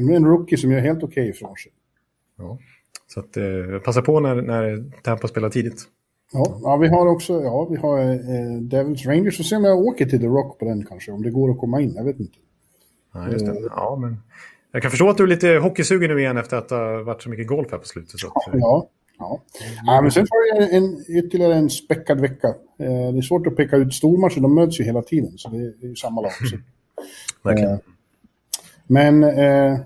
[0.08, 1.72] Det är en rookie som gör helt okej ifrån sig.
[2.38, 2.60] Ja.
[3.08, 5.82] Så att, eh, passa på när, när Tampa spelar tidigt.
[6.34, 9.38] Ja, ja, vi har också ja, vi har eh, Devils Rangers.
[9.38, 11.12] Får se om jag åker till The Rock på den kanske.
[11.12, 11.94] Om det går att komma in.
[11.96, 12.38] Jag vet inte.
[13.14, 13.62] Ja, just det.
[13.70, 14.18] Ja, men
[14.72, 17.22] jag kan förstå att du är lite hockeysugen nu igen efter att det har varit
[17.22, 18.20] så mycket golf här på slutet.
[18.20, 18.89] Så att, eh, Ja,
[19.20, 19.41] ja.
[19.86, 22.48] ja men sen får vi en, ytterligare en späckad vecka.
[22.48, 24.41] Eh, det är svårt att peka ut stormatcher.
[24.41, 25.38] De möts ju hela tiden.
[25.38, 26.32] Så det är, det är ju samma lag.
[26.32, 26.58] Så.
[27.50, 27.72] verkligen.
[27.72, 27.80] Eh,
[28.88, 29.80] Men eh,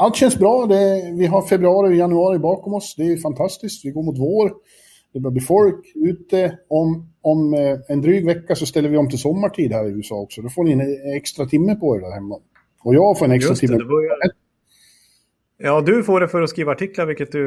[0.00, 0.66] allt känns bra.
[0.66, 2.94] Det, vi har februari och januari bakom oss.
[2.96, 3.84] Det är fantastiskt.
[3.84, 4.52] Vi går mot vår.
[5.12, 6.58] Det börjar bli folk ute.
[6.68, 10.14] Om, om eh, en dryg vecka så ställer vi om till sommartid här i USA
[10.14, 10.42] också.
[10.42, 12.38] Då får ni en extra timme på er där hemma.
[12.84, 13.78] Och jag får en extra Just det, timme.
[13.78, 14.16] det börjar...
[15.62, 17.40] Ja, du får det för att skriva artiklar, vilket du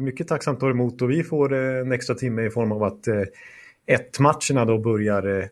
[0.00, 1.02] mycket tacksamt tar emot.
[1.02, 3.22] Och vi får eh, en extra timme i form av att eh,
[3.86, 5.44] ett matcherna då börjar eh,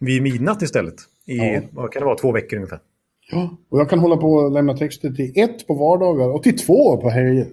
[0.00, 0.94] vid midnatt istället.
[1.26, 1.60] I, Ja.
[1.72, 2.78] vad kan det vara, två veckor ungefär.
[3.32, 6.58] Ja, och jag kan hålla på och lämna texter till ett på vardagar och till
[6.58, 7.46] två på helger.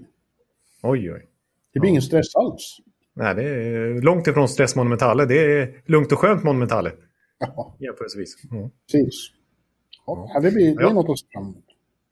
[0.83, 1.25] Oj, oj.
[1.73, 2.77] Det blir ingen stress alls.
[3.13, 5.25] Nej, det är långt ifrån stress monumentale.
[5.25, 6.91] Det är lugnt och skönt monumentale.
[7.39, 8.35] Ja, Jämförelsevis.
[8.51, 8.69] Mm.
[8.91, 9.31] precis.
[10.05, 10.93] Ja, det, blir, det är Ja.
[10.93, 11.65] något att se fram emot.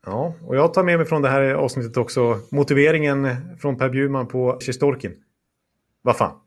[0.06, 3.28] Ja, och jag tar med mig från det här avsnittet också motiveringen
[3.60, 5.14] från Per Bjurman på Sjistorkin.
[6.02, 6.40] Vad fan.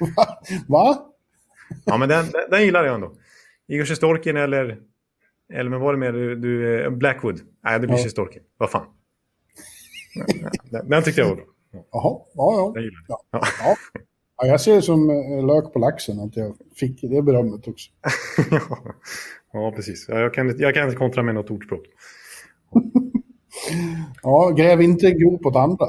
[0.16, 0.26] Va?
[0.68, 1.06] Va?
[1.84, 3.12] Ja, men den, den, den gillar jag ändå.
[3.68, 4.78] Igor Sjistorkin eller...
[5.52, 7.40] Eller men var det mer du, du eh, Blackwood?
[7.64, 8.04] Nej, det blir Ja.
[8.04, 8.42] Sjistorkin.
[8.58, 8.86] Vad fan.
[10.70, 11.44] Den, den tyckte jag var bra.
[11.72, 12.80] Jaha, ja, ja.
[12.80, 12.90] Jag.
[13.08, 13.20] Ja.
[13.62, 13.76] Ja.
[14.36, 17.90] ja, jag ser det som eh, lök på laxen att jag fick det berömmet också.
[19.52, 20.06] ja, precis.
[20.08, 21.84] Ja, Jag kan, jag kan inte kontra med något ordspråk.
[24.22, 25.86] Ja, gräv inte grop åt andra.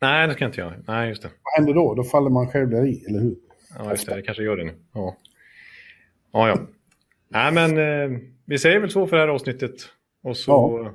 [0.00, 0.74] Nej, det kan jag inte göra.
[0.86, 1.28] Nej, just det.
[1.28, 1.94] Vad händer då?
[1.94, 3.36] Då faller man själv där i, eller hur?
[3.78, 4.14] Ja, just det.
[4.14, 4.74] Det kanske gör det nu.
[4.94, 5.16] Ja,
[6.32, 6.48] ja.
[6.48, 6.58] ja.
[7.28, 9.72] Nej, men eh, vi säger väl så för det här avsnittet.
[10.22, 10.92] Och så, Ja.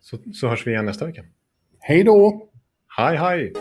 [0.00, 1.24] så, så hörs vi igen nästa vecka.
[1.80, 2.48] Hej då!
[2.96, 3.52] Hej, hej!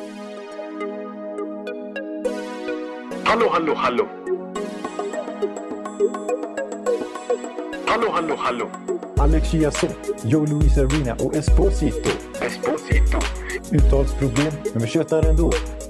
[3.23, 4.07] Hallå, hallå, hallå.
[7.85, 8.69] Hallå, hallå, hallå.
[9.17, 12.09] Alex Chiazot, Joe Luis Arena och Esposito.
[12.41, 13.17] Esposito.
[13.75, 15.51] Uttalsproblem, men vi tjötar ändå.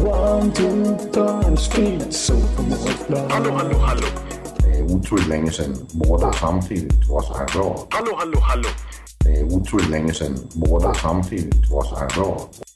[0.00, 2.34] One, two, time, speed, so
[3.30, 4.06] Hallå, hallå, hallå.
[4.56, 7.86] Det er utroligt længe siden mor, der samtidig også har råd.
[7.92, 8.68] Hallå, hallå, hallå.
[9.22, 12.67] Det er utroligt længe siden mor, der samtidig også har råd.